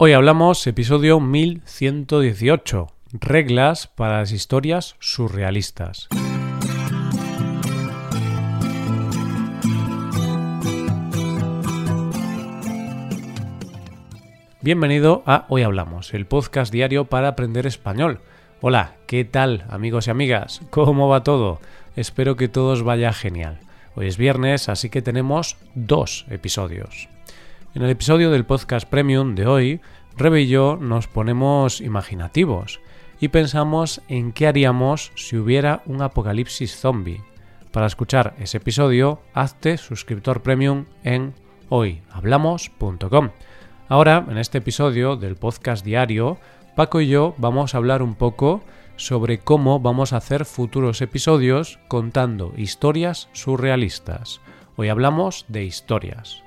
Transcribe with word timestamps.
Hoy 0.00 0.12
hablamos 0.12 0.64
episodio 0.68 1.18
1118, 1.18 2.86
reglas 3.14 3.88
para 3.88 4.20
las 4.20 4.30
historias 4.30 4.94
surrealistas. 5.00 6.06
Bienvenido 14.60 15.24
a 15.26 15.46
Hoy 15.48 15.62
Hablamos, 15.62 16.14
el 16.14 16.26
podcast 16.26 16.72
diario 16.72 17.06
para 17.06 17.26
aprender 17.26 17.66
español. 17.66 18.20
Hola, 18.60 18.94
¿qué 19.08 19.24
tal 19.24 19.66
amigos 19.68 20.06
y 20.06 20.10
amigas? 20.12 20.60
¿Cómo 20.70 21.08
va 21.08 21.24
todo? 21.24 21.60
Espero 21.96 22.36
que 22.36 22.46
todos 22.46 22.84
vaya 22.84 23.12
genial. 23.12 23.58
Hoy 23.96 24.06
es 24.06 24.16
viernes, 24.16 24.68
así 24.68 24.90
que 24.90 25.02
tenemos 25.02 25.56
dos 25.74 26.24
episodios. 26.30 27.08
En 27.74 27.82
el 27.82 27.90
episodio 27.90 28.30
del 28.30 28.46
podcast 28.46 28.88
premium 28.88 29.34
de 29.34 29.46
hoy, 29.46 29.80
Rebe 30.16 30.40
y 30.40 30.48
yo 30.48 30.78
nos 30.80 31.06
ponemos 31.06 31.82
imaginativos 31.82 32.80
y 33.20 33.28
pensamos 33.28 34.00
en 34.08 34.32
qué 34.32 34.46
haríamos 34.46 35.12
si 35.16 35.36
hubiera 35.36 35.82
un 35.84 36.00
apocalipsis 36.00 36.74
zombie. 36.74 37.22
Para 37.70 37.86
escuchar 37.86 38.34
ese 38.38 38.56
episodio, 38.56 39.20
hazte 39.34 39.76
suscriptor 39.76 40.42
premium 40.42 40.86
en 41.04 41.34
hoyhablamos.com. 41.68 43.30
Ahora, 43.88 44.26
en 44.28 44.38
este 44.38 44.58
episodio 44.58 45.16
del 45.16 45.36
podcast 45.36 45.84
diario, 45.84 46.38
Paco 46.74 47.02
y 47.02 47.08
yo 47.08 47.34
vamos 47.36 47.74
a 47.74 47.78
hablar 47.78 48.02
un 48.02 48.14
poco 48.14 48.62
sobre 48.96 49.38
cómo 49.40 49.78
vamos 49.78 50.12
a 50.12 50.16
hacer 50.16 50.46
futuros 50.46 51.02
episodios 51.02 51.78
contando 51.86 52.54
historias 52.56 53.28
surrealistas. 53.32 54.40
Hoy 54.76 54.88
hablamos 54.88 55.44
de 55.48 55.64
historias. 55.64 56.42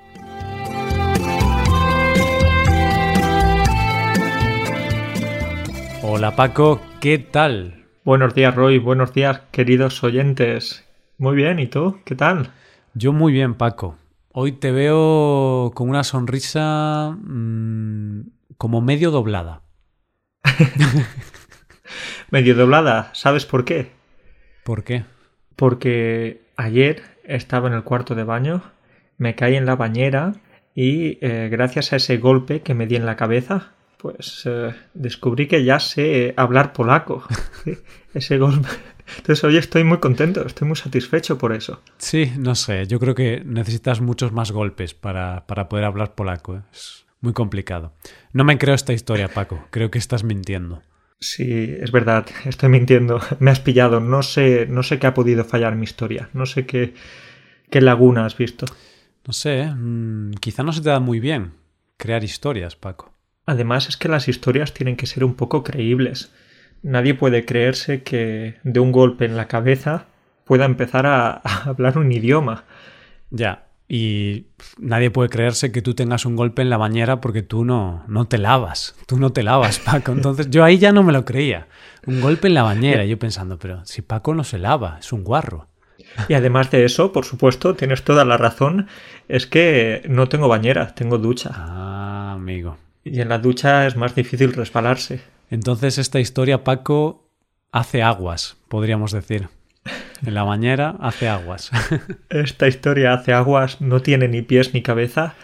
Hola 6.14 6.36
Paco, 6.36 6.78
¿qué 7.00 7.16
tal? 7.16 7.86
Buenos 8.04 8.34
días 8.34 8.54
Roy, 8.54 8.78
buenos 8.78 9.14
días 9.14 9.40
queridos 9.50 10.04
oyentes. 10.04 10.86
Muy 11.16 11.34
bien, 11.34 11.58
¿y 11.58 11.68
tú? 11.68 12.00
¿Qué 12.04 12.14
tal? 12.14 12.50
Yo 12.92 13.14
muy 13.14 13.32
bien 13.32 13.54
Paco. 13.54 13.96
Hoy 14.30 14.52
te 14.52 14.72
veo 14.72 15.72
con 15.74 15.88
una 15.88 16.04
sonrisa 16.04 17.16
mmm, 17.18 18.24
como 18.58 18.82
medio 18.82 19.10
doblada. 19.10 19.62
medio 22.30 22.56
doblada, 22.56 23.08
¿sabes 23.14 23.46
por 23.46 23.64
qué? 23.64 23.90
¿Por 24.64 24.84
qué? 24.84 25.04
Porque 25.56 26.42
ayer 26.56 27.02
estaba 27.24 27.68
en 27.68 27.74
el 27.74 27.84
cuarto 27.84 28.14
de 28.14 28.24
baño, 28.24 28.62
me 29.16 29.34
caí 29.34 29.56
en 29.56 29.64
la 29.64 29.76
bañera 29.76 30.34
y 30.74 31.16
eh, 31.22 31.48
gracias 31.50 31.94
a 31.94 31.96
ese 31.96 32.18
golpe 32.18 32.60
que 32.60 32.74
me 32.74 32.86
di 32.86 32.96
en 32.96 33.06
la 33.06 33.16
cabeza, 33.16 33.72
pues 34.02 34.42
eh, 34.46 34.74
descubrí 34.94 35.46
que 35.46 35.64
ya 35.64 35.78
sé 35.78 36.34
hablar 36.36 36.72
polaco. 36.72 37.24
Ese 38.14 38.36
golpe. 38.36 38.68
Entonces 39.16 39.44
hoy 39.44 39.56
estoy 39.56 39.84
muy 39.84 39.98
contento, 39.98 40.44
estoy 40.44 40.66
muy 40.66 40.76
satisfecho 40.76 41.38
por 41.38 41.52
eso. 41.52 41.80
Sí, 41.98 42.32
no 42.36 42.54
sé, 42.56 42.86
yo 42.88 42.98
creo 42.98 43.14
que 43.14 43.42
necesitas 43.44 44.00
muchos 44.00 44.32
más 44.32 44.50
golpes 44.50 44.92
para, 44.94 45.46
para 45.46 45.68
poder 45.68 45.84
hablar 45.84 46.14
polaco. 46.14 46.56
¿eh? 46.56 46.62
Es 46.72 47.06
muy 47.20 47.32
complicado. 47.32 47.92
No 48.32 48.42
me 48.42 48.58
creo 48.58 48.74
esta 48.74 48.92
historia, 48.92 49.28
Paco, 49.28 49.64
creo 49.70 49.90
que 49.90 49.98
estás 49.98 50.24
mintiendo. 50.24 50.82
Sí, 51.20 51.76
es 51.78 51.92
verdad, 51.92 52.26
estoy 52.44 52.68
mintiendo. 52.68 53.20
Me 53.38 53.52
has 53.52 53.60
pillado, 53.60 54.00
no 54.00 54.22
sé, 54.24 54.66
no 54.66 54.82
sé 54.82 54.98
qué 54.98 55.06
ha 55.06 55.14
podido 55.14 55.44
fallar 55.44 55.76
mi 55.76 55.84
historia, 55.84 56.28
no 56.32 56.46
sé 56.46 56.66
qué, 56.66 56.94
qué 57.70 57.80
laguna 57.80 58.26
has 58.26 58.36
visto. 58.36 58.66
No 59.24 59.32
sé, 59.32 59.66
mmm, 59.66 60.32
quizá 60.40 60.64
no 60.64 60.72
se 60.72 60.80
te 60.80 60.88
da 60.88 60.98
muy 60.98 61.20
bien 61.20 61.52
crear 61.96 62.24
historias, 62.24 62.74
Paco. 62.74 63.11
Además 63.46 63.88
es 63.88 63.96
que 63.96 64.08
las 64.08 64.28
historias 64.28 64.72
tienen 64.72 64.96
que 64.96 65.06
ser 65.06 65.24
un 65.24 65.34
poco 65.34 65.62
creíbles. 65.64 66.32
Nadie 66.82 67.14
puede 67.14 67.44
creerse 67.44 68.02
que 68.02 68.56
de 68.64 68.80
un 68.80 68.92
golpe 68.92 69.24
en 69.24 69.36
la 69.36 69.48
cabeza 69.48 70.06
pueda 70.44 70.64
empezar 70.64 71.06
a, 71.06 71.30
a 71.44 71.64
hablar 71.64 71.98
un 71.98 72.12
idioma. 72.12 72.64
Ya, 73.30 73.66
y 73.94 74.46
nadie 74.78 75.10
puede 75.10 75.28
creerse 75.28 75.70
que 75.70 75.82
tú 75.82 75.92
tengas 75.92 76.24
un 76.24 76.34
golpe 76.34 76.62
en 76.62 76.70
la 76.70 76.78
bañera 76.78 77.20
porque 77.20 77.42
tú 77.42 77.62
no, 77.62 78.04
no 78.08 78.26
te 78.26 78.38
lavas. 78.38 78.96
Tú 79.06 79.18
no 79.18 79.32
te 79.34 79.42
lavas, 79.42 79.78
Paco. 79.84 80.12
Entonces 80.12 80.48
yo 80.48 80.64
ahí 80.64 80.78
ya 80.78 80.92
no 80.92 81.02
me 81.02 81.12
lo 81.12 81.26
creía. 81.26 81.68
Un 82.06 82.22
golpe 82.22 82.48
en 82.48 82.54
la 82.54 82.62
bañera. 82.62 83.04
Yo 83.04 83.18
pensando, 83.18 83.58
pero 83.58 83.84
si 83.84 84.00
Paco 84.00 84.34
no 84.34 84.44
se 84.44 84.58
lava, 84.58 84.96
es 84.98 85.12
un 85.12 85.24
guarro. 85.24 85.68
Y 86.26 86.32
además 86.32 86.70
de 86.70 86.86
eso, 86.86 87.12
por 87.12 87.26
supuesto, 87.26 87.74
tienes 87.74 88.02
toda 88.02 88.24
la 88.24 88.38
razón, 88.38 88.88
es 89.28 89.46
que 89.46 90.02
no 90.08 90.26
tengo 90.26 90.48
bañera, 90.48 90.94
tengo 90.94 91.18
ducha. 91.18 91.50
Ah, 91.52 92.32
amigo. 92.34 92.78
Y 93.04 93.20
en 93.20 93.28
la 93.28 93.38
ducha 93.38 93.86
es 93.86 93.96
más 93.96 94.14
difícil 94.14 94.52
resbalarse. 94.52 95.20
Entonces 95.50 95.98
esta 95.98 96.20
historia, 96.20 96.64
Paco, 96.64 97.28
hace 97.72 98.02
aguas, 98.02 98.56
podríamos 98.68 99.12
decir. 99.12 99.48
En 100.24 100.34
la 100.34 100.44
bañera 100.44 100.96
hace 101.00 101.28
aguas. 101.28 101.70
Esta 102.30 102.68
historia 102.68 103.12
hace 103.12 103.32
aguas, 103.32 103.80
no 103.80 104.00
tiene 104.00 104.28
ni 104.28 104.42
pies 104.42 104.72
ni 104.72 104.82
cabeza 104.82 105.34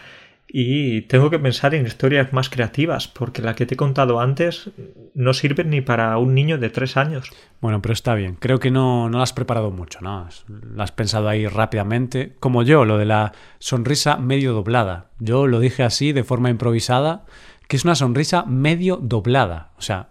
y 0.51 1.01
tengo 1.01 1.29
que 1.29 1.37
pensar 1.37 1.75
en 1.75 1.85
historias 1.85 2.33
más 2.33 2.49
creativas, 2.49 3.07
porque 3.07 3.43
la 3.43 3.53
que 3.53 3.67
te 3.67 3.75
he 3.75 3.77
contado 3.77 4.19
antes 4.19 4.71
no 5.13 5.33
sirve 5.33 5.63
ni 5.63 5.81
para 5.81 6.17
un 6.17 6.33
niño 6.33 6.57
de 6.57 6.71
tres 6.71 6.97
años. 6.97 7.29
Bueno, 7.61 7.81
pero 7.83 7.93
está 7.93 8.15
bien. 8.15 8.35
Creo 8.39 8.59
que 8.59 8.71
no, 8.71 9.09
no 9.09 9.17
la 9.17 9.23
has 9.23 9.33
preparado 9.33 9.69
mucho, 9.69 9.99
¿no? 10.01 10.27
La 10.73 10.83
has 10.83 10.91
pensado 10.91 11.29
ahí 11.29 11.45
rápidamente. 11.45 12.33
Como 12.39 12.63
yo, 12.63 12.83
lo 12.83 12.97
de 12.97 13.05
la 13.05 13.33
sonrisa 13.59 14.17
medio 14.17 14.53
doblada. 14.53 15.11
Yo 15.19 15.45
lo 15.45 15.59
dije 15.59 15.83
así, 15.83 16.13
de 16.13 16.23
forma 16.23 16.49
improvisada, 16.49 17.25
que 17.69 17.77
es 17.77 17.85
una 17.85 17.95
sonrisa 17.95 18.45
medio 18.45 18.97
doblada. 18.97 19.71
O 19.77 19.81
sea, 19.83 20.09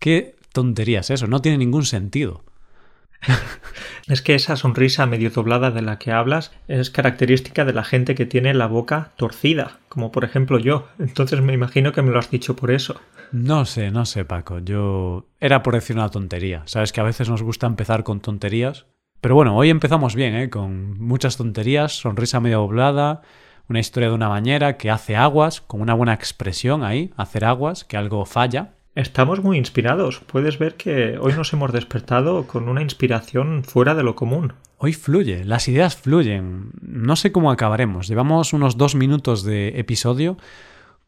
qué 0.00 0.34
tontería 0.52 1.00
es 1.00 1.10
eso, 1.10 1.28
no 1.28 1.40
tiene 1.40 1.56
ningún 1.56 1.84
sentido. 1.84 2.44
es 4.08 4.22
que 4.22 4.34
esa 4.34 4.56
sonrisa 4.56 5.06
medio 5.06 5.30
doblada 5.30 5.70
de 5.70 5.82
la 5.82 6.00
que 6.00 6.10
hablas 6.10 6.50
es 6.66 6.90
característica 6.90 7.64
de 7.64 7.72
la 7.72 7.84
gente 7.84 8.16
que 8.16 8.26
tiene 8.26 8.54
la 8.54 8.66
boca 8.66 9.12
torcida, 9.16 9.78
como 9.88 10.10
por 10.10 10.24
ejemplo 10.24 10.58
yo. 10.58 10.88
Entonces 10.98 11.40
me 11.40 11.52
imagino 11.54 11.92
que 11.92 12.02
me 12.02 12.10
lo 12.10 12.18
has 12.18 12.28
dicho 12.28 12.56
por 12.56 12.72
eso. 12.72 13.00
No 13.30 13.66
sé, 13.66 13.92
no 13.92 14.04
sé, 14.04 14.24
Paco. 14.24 14.58
Yo 14.58 15.28
era 15.38 15.62
por 15.62 15.74
decir 15.74 15.94
una 15.94 16.10
tontería. 16.10 16.62
Sabes 16.66 16.92
que 16.92 17.00
a 17.00 17.04
veces 17.04 17.28
nos 17.28 17.42
gusta 17.42 17.68
empezar 17.68 18.02
con 18.02 18.18
tonterías. 18.18 18.86
Pero 19.20 19.36
bueno, 19.36 19.56
hoy 19.56 19.70
empezamos 19.70 20.16
bien, 20.16 20.34
¿eh? 20.34 20.50
Con 20.50 20.98
muchas 20.98 21.36
tonterías, 21.36 21.92
sonrisa 21.92 22.40
medio 22.40 22.58
doblada, 22.58 23.22
una 23.68 23.80
historia 23.80 24.08
de 24.08 24.14
una 24.14 24.28
bañera 24.28 24.76
que 24.76 24.90
hace 24.90 25.16
aguas, 25.16 25.60
con 25.60 25.80
una 25.80 25.94
buena 25.94 26.14
expresión 26.14 26.84
ahí, 26.84 27.12
hacer 27.16 27.44
aguas, 27.44 27.84
que 27.84 27.96
algo 27.96 28.24
falla. 28.26 28.72
Estamos 28.94 29.42
muy 29.42 29.58
inspirados. 29.58 30.20
Puedes 30.20 30.58
ver 30.58 30.74
que 30.76 31.18
hoy 31.20 31.34
nos 31.34 31.52
hemos 31.52 31.72
despertado 31.72 32.46
con 32.46 32.68
una 32.68 32.80
inspiración 32.80 33.62
fuera 33.62 33.94
de 33.94 34.02
lo 34.02 34.14
común. 34.14 34.54
Hoy 34.78 34.92
fluye, 34.94 35.44
las 35.44 35.68
ideas 35.68 35.96
fluyen. 35.96 36.70
No 36.80 37.16
sé 37.16 37.32
cómo 37.32 37.50
acabaremos. 37.50 38.08
Llevamos 38.08 38.52
unos 38.52 38.78
dos 38.78 38.94
minutos 38.94 39.42
de 39.42 39.78
episodio. 39.78 40.38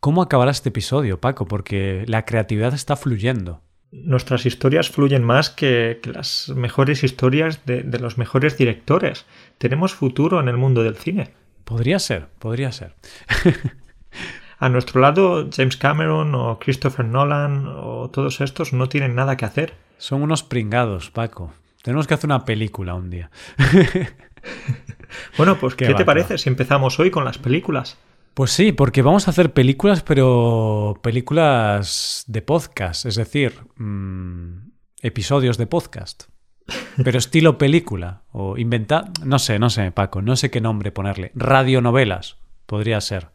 ¿Cómo 0.00 0.22
acabará 0.22 0.50
este 0.50 0.68
episodio, 0.68 1.20
Paco? 1.20 1.46
Porque 1.46 2.04
la 2.06 2.24
creatividad 2.24 2.74
está 2.74 2.96
fluyendo. 2.96 3.62
Nuestras 3.90 4.44
historias 4.44 4.90
fluyen 4.90 5.24
más 5.24 5.48
que, 5.48 5.98
que 6.02 6.12
las 6.12 6.50
mejores 6.54 7.04
historias 7.04 7.64
de, 7.64 7.82
de 7.82 7.98
los 7.98 8.18
mejores 8.18 8.58
directores. 8.58 9.24
Tenemos 9.56 9.94
futuro 9.94 10.40
en 10.40 10.48
el 10.48 10.58
mundo 10.58 10.82
del 10.82 10.96
cine. 10.96 11.30
Podría 11.68 11.98
ser, 11.98 12.28
podría 12.38 12.72
ser. 12.72 12.94
a 14.58 14.70
nuestro 14.70 15.02
lado, 15.02 15.50
James 15.54 15.76
Cameron 15.76 16.34
o 16.34 16.58
Christopher 16.58 17.04
Nolan 17.04 17.66
o 17.66 18.08
todos 18.08 18.40
estos 18.40 18.72
no 18.72 18.88
tienen 18.88 19.14
nada 19.14 19.36
que 19.36 19.44
hacer. 19.44 19.74
Son 19.98 20.22
unos 20.22 20.42
pringados, 20.42 21.10
Paco. 21.10 21.52
Tenemos 21.82 22.06
que 22.06 22.14
hacer 22.14 22.28
una 22.28 22.46
película 22.46 22.94
un 22.94 23.10
día. 23.10 23.30
bueno, 25.36 25.58
pues 25.58 25.74
¿qué, 25.74 25.88
¿qué 25.88 25.94
te 25.94 26.06
parece 26.06 26.38
si 26.38 26.48
empezamos 26.48 26.98
hoy 27.00 27.10
con 27.10 27.26
las 27.26 27.36
películas? 27.36 27.98
Pues 28.32 28.50
sí, 28.50 28.72
porque 28.72 29.02
vamos 29.02 29.28
a 29.28 29.32
hacer 29.32 29.52
películas, 29.52 30.02
pero 30.02 30.98
películas 31.02 32.24
de 32.28 32.40
podcast, 32.40 33.04
es 33.04 33.16
decir, 33.16 33.60
mmm, 33.76 34.70
episodios 35.02 35.58
de 35.58 35.66
podcast. 35.66 36.30
Pero 37.02 37.18
estilo 37.18 37.58
película 37.58 38.22
o 38.32 38.56
inventar, 38.58 39.10
no 39.24 39.38
sé, 39.38 39.58
no 39.58 39.70
sé, 39.70 39.90
Paco, 39.90 40.22
no 40.22 40.36
sé 40.36 40.50
qué 40.50 40.60
nombre 40.60 40.92
ponerle. 40.92 41.32
Radionovelas, 41.34 42.36
podría 42.66 43.00
ser. 43.00 43.28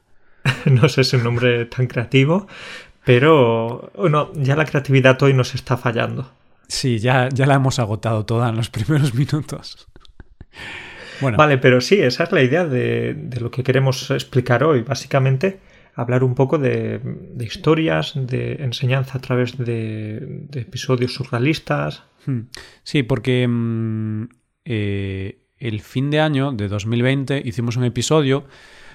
no 0.65 0.89
sé 0.89 1.03
si 1.03 1.15
es 1.15 1.21
un 1.21 1.24
nombre 1.24 1.65
tan 1.65 1.88
creativo, 1.88 2.47
pero 3.06 3.91
bueno, 3.95 4.31
ya 4.35 4.56
la 4.56 4.65
creatividad 4.65 5.21
hoy 5.21 5.33
nos 5.33 5.56
está 5.56 5.77
fallando. 5.77 6.31
Sí, 6.68 7.00
ya, 7.00 7.30
ya 7.30 7.45
la 7.45 7.56
hemos 7.56 7.80
agotado 7.80 8.25
toda 8.25 8.50
en 8.50 8.56
los 8.56 8.69
primeros 8.69 9.13
minutos. 9.15 9.88
Bueno. 11.21 11.38
Vale, 11.38 11.57
pero 11.57 11.81
sí, 11.81 12.00
esa 12.00 12.24
es 12.25 12.31
la 12.31 12.41
idea 12.41 12.65
de, 12.65 13.13
de 13.13 13.39
lo 13.39 13.51
que 13.51 13.63
queremos 13.63 14.09
explicar 14.12 14.63
hoy. 14.63 14.81
Básicamente, 14.81 15.59
hablar 15.95 16.24
un 16.24 16.35
poco 16.35 16.57
de, 16.57 17.00
de 17.03 17.45
historias, 17.45 18.13
de 18.15 18.56
enseñanza 18.56 19.18
a 19.18 19.21
través 19.21 19.57
de, 19.57 20.19
de 20.50 20.62
episodios 20.62 21.13
surrealistas. 21.13 22.03
Hmm. 22.25 22.41
Sí, 22.83 23.03
porque 23.03 23.47
mmm, 23.47 24.23
eh, 24.65 25.45
el 25.57 25.81
fin 25.81 26.09
de 26.09 26.19
año 26.19 26.51
de 26.51 26.67
2020 26.67 27.41
hicimos 27.45 27.77
un 27.77 27.85
episodio 27.85 28.45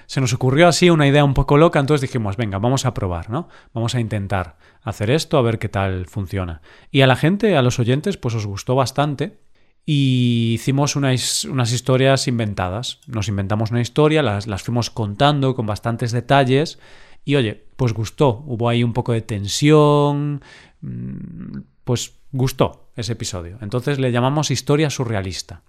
se 0.09 0.21
nos 0.21 0.33
ocurrió 0.33 0.67
así 0.67 0.89
una 0.89 1.07
idea 1.07 1.23
un 1.23 1.35
poco 1.35 1.55
loca, 1.55 1.79
entonces 1.79 2.01
dijimos, 2.01 2.35
venga, 2.35 2.57
vamos 2.57 2.83
a 2.87 2.95
probar, 2.95 3.29
¿no? 3.29 3.47
Vamos 3.75 3.93
a 3.93 3.99
intentar 3.99 4.57
hacer 4.81 5.11
esto, 5.11 5.37
a 5.37 5.43
ver 5.43 5.59
qué 5.59 5.69
tal 5.69 6.07
funciona. 6.07 6.63
Y 6.89 7.01
a 7.01 7.07
la 7.07 7.15
gente, 7.15 7.55
a 7.55 7.61
los 7.61 7.77
oyentes, 7.77 8.17
pues 8.17 8.33
os 8.33 8.47
gustó 8.47 8.73
bastante 8.73 9.37
y 9.85 10.53
hicimos 10.55 10.95
unas, 10.95 11.45
historias 11.71 12.27
inventadas. 12.27 13.01
Nos 13.05 13.27
inventamos 13.27 13.69
una 13.69 13.81
historia, 13.81 14.23
las, 14.23 14.47
las 14.47 14.63
fuimos 14.63 14.89
contando 14.89 15.53
con 15.53 15.67
bastantes 15.67 16.11
detalles 16.11 16.79
y 17.23 17.35
oye, 17.35 17.67
pues 17.75 17.93
gustó. 17.93 18.43
Hubo 18.47 18.67
ahí 18.67 18.83
un 18.83 18.93
poco 18.93 19.13
de 19.13 19.21
tensión, 19.21 20.41
mm, 20.81 21.59
pues 21.83 22.15
gustó 22.31 22.88
ese 22.99 23.13
episodio. 23.13 23.57
Entonces 23.61 23.99
le 23.99 24.11
llamamos 24.11 24.51
historia 24.51 24.89
surrealista, 24.89 25.61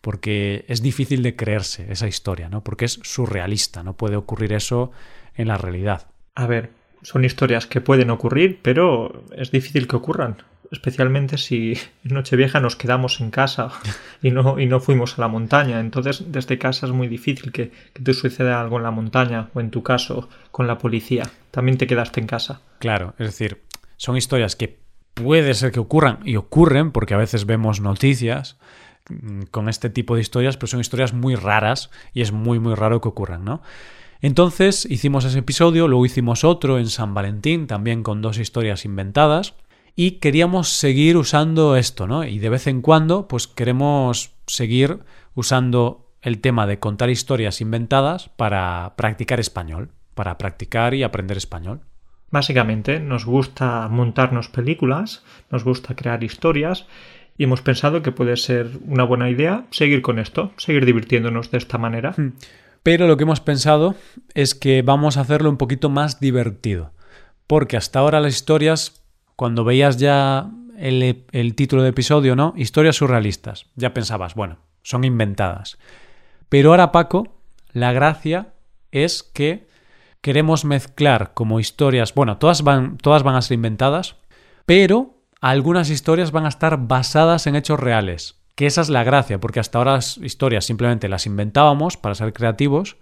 porque 0.00 0.64
es 0.68 0.82
difícil 0.82 1.22
de 1.22 1.36
creerse 1.36 1.90
esa 1.90 2.08
historia, 2.08 2.48
¿no? 2.48 2.62
Porque 2.62 2.84
es 2.84 3.00
surrealista, 3.02 3.82
no 3.82 3.96
puede 3.96 4.16
ocurrir 4.16 4.52
eso 4.52 4.92
en 5.34 5.48
la 5.48 5.58
realidad. 5.58 6.06
A 6.34 6.46
ver, 6.46 6.70
son 7.02 7.24
historias 7.24 7.66
que 7.66 7.80
pueden 7.80 8.10
ocurrir, 8.10 8.60
pero 8.62 9.24
es 9.36 9.50
difícil 9.50 9.86
que 9.86 9.96
ocurran 9.96 10.36
especialmente 10.72 11.38
si 11.38 11.72
en 12.04 12.14
Nochevieja 12.14 12.60
nos 12.60 12.76
quedamos 12.76 13.20
en 13.20 13.30
casa 13.30 13.70
y 14.22 14.30
no, 14.30 14.58
y 14.58 14.66
no 14.66 14.80
fuimos 14.80 15.18
a 15.18 15.22
la 15.22 15.28
montaña. 15.28 15.80
Entonces, 15.80 16.24
desde 16.28 16.58
casa 16.58 16.86
es 16.86 16.92
muy 16.92 17.08
difícil 17.08 17.52
que, 17.52 17.70
que 17.92 18.02
te 18.02 18.14
suceda 18.14 18.60
algo 18.60 18.76
en 18.76 18.82
la 18.82 18.90
montaña 18.90 19.50
o 19.54 19.60
en 19.60 19.70
tu 19.70 19.82
caso 19.82 20.28
con 20.50 20.66
la 20.66 20.78
policía. 20.78 21.24
También 21.50 21.78
te 21.78 21.86
quedaste 21.86 22.20
en 22.20 22.26
casa. 22.26 22.60
Claro, 22.78 23.14
es 23.18 23.26
decir, 23.26 23.62
son 23.96 24.16
historias 24.16 24.56
que 24.56 24.78
puede 25.16 25.54
ser 25.54 25.72
que 25.72 25.80
ocurran 25.80 26.18
y 26.24 26.36
ocurren 26.36 26.92
porque 26.92 27.14
a 27.14 27.16
veces 27.16 27.46
vemos 27.46 27.80
noticias 27.80 28.58
mm, 29.08 29.44
con 29.50 29.70
este 29.70 29.88
tipo 29.88 30.14
de 30.14 30.20
historias, 30.20 30.56
pero 30.58 30.66
son 30.66 30.80
historias 30.80 31.14
muy 31.14 31.34
raras 31.34 31.90
y 32.12 32.20
es 32.20 32.32
muy 32.32 32.60
muy 32.60 32.74
raro 32.74 33.00
que 33.00 33.08
ocurran, 33.08 33.44
¿no? 33.44 33.62
Entonces 34.20 34.86
hicimos 34.90 35.24
ese 35.24 35.38
episodio, 35.38 35.88
luego 35.88 36.04
hicimos 36.04 36.44
otro 36.44 36.78
en 36.78 36.88
San 36.88 37.14
Valentín, 37.14 37.66
también 37.66 38.02
con 38.02 38.20
dos 38.20 38.38
historias 38.38 38.84
inventadas, 38.84 39.54
y 39.94 40.12
queríamos 40.12 40.68
seguir 40.68 41.16
usando 41.16 41.76
esto, 41.76 42.06
¿no? 42.06 42.24
Y 42.24 42.38
de 42.38 42.50
vez 42.50 42.66
en 42.66 42.82
cuando, 42.82 43.26
pues 43.26 43.46
queremos 43.46 44.32
seguir 44.46 45.00
usando 45.34 46.10
el 46.20 46.40
tema 46.40 46.66
de 46.66 46.78
contar 46.78 47.08
historias 47.08 47.62
inventadas 47.62 48.28
para 48.36 48.94
practicar 48.96 49.40
español, 49.40 49.92
para 50.14 50.36
practicar 50.36 50.92
y 50.92 51.02
aprender 51.02 51.38
español. 51.38 51.80
Básicamente, 52.30 53.00
nos 53.00 53.24
gusta 53.24 53.88
montarnos 53.88 54.48
películas, 54.48 55.24
nos 55.50 55.64
gusta 55.64 55.94
crear 55.94 56.24
historias 56.24 56.86
y 57.38 57.44
hemos 57.44 57.62
pensado 57.62 58.02
que 58.02 58.12
puede 58.12 58.36
ser 58.36 58.70
una 58.86 59.04
buena 59.04 59.30
idea 59.30 59.66
seguir 59.70 60.02
con 60.02 60.18
esto, 60.18 60.52
seguir 60.56 60.84
divirtiéndonos 60.84 61.50
de 61.50 61.58
esta 61.58 61.78
manera. 61.78 62.14
Hmm. 62.16 62.32
Pero 62.82 63.06
lo 63.06 63.16
que 63.16 63.24
hemos 63.24 63.40
pensado 63.40 63.94
es 64.34 64.54
que 64.54 64.82
vamos 64.82 65.16
a 65.16 65.22
hacerlo 65.22 65.50
un 65.50 65.56
poquito 65.56 65.88
más 65.88 66.20
divertido, 66.20 66.92
porque 67.46 67.76
hasta 67.76 67.98
ahora 67.98 68.20
las 68.20 68.34
historias 68.34 69.02
cuando 69.36 69.64
veías 69.64 69.98
ya 69.98 70.50
el, 70.78 71.54
título 71.54 71.82
de 71.82 71.90
episodio, 71.90 72.36
¿no? 72.36 72.54
Historias 72.56 72.96
surrealistas. 72.96 73.66
Ya 73.76 73.94
pensabas, 73.94 74.34
bueno, 74.34 74.58
son 74.82 75.04
inventadas. 75.04 75.78
Pero 76.48 76.70
ahora, 76.70 76.92
Paco, 76.92 77.36
la 77.72 77.92
gracia 77.92 78.54
es 78.92 79.22
que 79.22 79.65
queremos 80.26 80.64
mezclar 80.64 81.34
como 81.34 81.60
historias, 81.60 82.12
bueno, 82.12 82.38
todas 82.38 82.62
van, 82.62 82.98
todas 82.98 83.22
van 83.22 83.36
a 83.36 83.42
ser 83.42 83.54
inventadas, 83.54 84.16
pero 84.64 85.20
algunas 85.40 85.88
historias 85.88 86.32
van 86.32 86.46
a 86.46 86.48
estar 86.48 86.88
basadas 86.88 87.46
en 87.46 87.54
hechos 87.54 87.78
reales. 87.78 88.34
Que 88.56 88.66
esa 88.66 88.80
es 88.80 88.88
la 88.88 89.04
gracia, 89.04 89.38
porque 89.38 89.60
hasta 89.60 89.78
ahora 89.78 89.92
las 89.92 90.16
historias 90.16 90.64
simplemente 90.64 91.08
las 91.08 91.26
inventábamos 91.26 91.96
para 91.96 92.16
ser 92.16 92.32
creativos, 92.32 92.96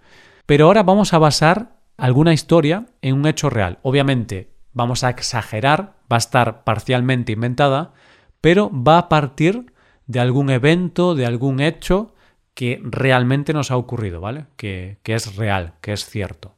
pero 0.45 0.67
ahora 0.67 0.83
vamos 0.83 1.15
a 1.15 1.17
basar 1.17 1.79
alguna 1.97 2.31
historia 2.31 2.85
en 3.01 3.15
un 3.15 3.25
hecho 3.25 3.49
real. 3.49 3.79
Obviamente, 3.81 4.51
vamos 4.73 5.03
a 5.03 5.09
exagerar, 5.09 5.95
va 6.03 6.17
a 6.17 6.19
estar 6.19 6.63
parcialmente 6.63 7.31
inventada, 7.31 7.93
pero 8.39 8.69
va 8.71 8.99
a 8.99 9.09
partir 9.09 9.73
de 10.05 10.19
algún 10.19 10.51
evento, 10.51 11.15
de 11.15 11.25
algún 11.25 11.59
hecho 11.59 12.13
que 12.53 12.79
realmente 12.83 13.51
nos 13.51 13.71
ha 13.71 13.77
ocurrido, 13.77 14.21
¿vale? 14.21 14.45
Que, 14.57 14.99
que 15.01 15.15
es 15.15 15.35
real, 15.37 15.73
que 15.81 15.91
es 15.91 16.05
cierto. 16.05 16.54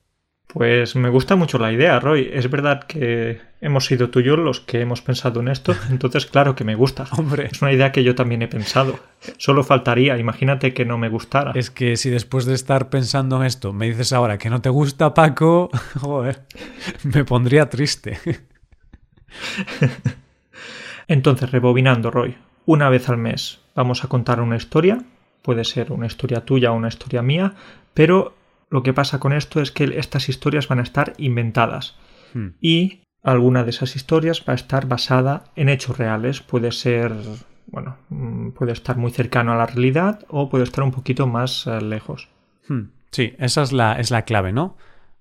Pues 0.57 0.95
me 0.95 1.09
gusta 1.09 1.35
mucho 1.35 1.59
la 1.59 1.71
idea, 1.71 1.99
Roy. 1.99 2.31
Es 2.33 2.49
verdad 2.49 2.85
que 2.85 3.39
hemos 3.61 3.85
sido 3.85 4.09
tú 4.09 4.21
y 4.21 4.23
yo 4.23 4.37
los 4.37 4.59
que 4.59 4.81
hemos 4.81 5.03
pensado 5.03 5.39
en 5.39 5.49
esto, 5.49 5.75
entonces 5.91 6.25
claro 6.25 6.55
que 6.55 6.63
me 6.63 6.73
gusta. 6.73 7.05
Hombre. 7.11 7.49
Es 7.51 7.61
una 7.61 7.71
idea 7.71 7.91
que 7.91 8.03
yo 8.03 8.15
también 8.15 8.41
he 8.41 8.47
pensado. 8.47 8.97
Solo 9.37 9.63
faltaría, 9.63 10.17
imagínate 10.17 10.73
que 10.73 10.83
no 10.83 10.97
me 10.97 11.09
gustara. 11.09 11.51
Es 11.53 11.69
que 11.69 11.95
si 11.95 12.09
después 12.09 12.45
de 12.45 12.55
estar 12.55 12.89
pensando 12.89 13.37
en 13.37 13.43
esto 13.43 13.71
me 13.71 13.85
dices 13.85 14.13
ahora 14.13 14.39
que 14.39 14.49
no 14.49 14.59
te 14.59 14.69
gusta, 14.69 15.13
Paco, 15.13 15.69
joder, 15.99 16.41
me 17.03 17.23
pondría 17.23 17.69
triste. 17.69 18.17
Entonces, 21.07 21.51
rebobinando, 21.51 22.09
Roy, 22.09 22.35
una 22.65 22.89
vez 22.89 23.09
al 23.09 23.17
mes 23.17 23.59
vamos 23.75 24.03
a 24.03 24.07
contar 24.07 24.41
una 24.41 24.55
historia, 24.55 25.03
puede 25.43 25.63
ser 25.63 25.91
una 25.91 26.07
historia 26.07 26.45
tuya 26.45 26.71
o 26.71 26.75
una 26.75 26.87
historia 26.87 27.21
mía, 27.21 27.53
pero 27.93 28.33
lo 28.69 28.83
que 28.83 28.93
pasa 28.93 29.19
con 29.19 29.33
esto 29.33 29.61
es 29.61 29.71
que 29.71 29.85
estas 29.97 30.29
historias 30.29 30.67
van 30.67 30.79
a 30.79 30.83
estar 30.83 31.13
inventadas 31.17 31.95
hmm. 32.33 32.47
y 32.59 33.01
alguna 33.23 33.63
de 33.63 33.71
esas 33.71 33.95
historias 33.95 34.43
va 34.47 34.53
a 34.53 34.55
estar 34.55 34.87
basada 34.87 35.45
en 35.55 35.69
hechos 35.69 35.97
reales. 35.97 36.41
Puede 36.41 36.71
ser, 36.71 37.13
bueno, 37.67 37.97
mm, 38.09 38.51
puede 38.51 38.71
estar 38.71 38.97
muy 38.97 39.11
cercano 39.11 39.53
a 39.53 39.57
la 39.57 39.65
realidad 39.65 40.25
o 40.29 40.49
puede 40.49 40.63
estar 40.63 40.83
un 40.83 40.91
poquito 40.91 41.27
más 41.27 41.67
eh, 41.67 41.81
lejos. 41.81 42.29
Hmm. 42.67 42.89
Sí, 43.11 43.33
esa 43.39 43.63
es 43.63 43.71
la, 43.71 43.93
es 43.93 44.11
la 44.11 44.23
clave, 44.23 44.53
¿no? 44.53 44.77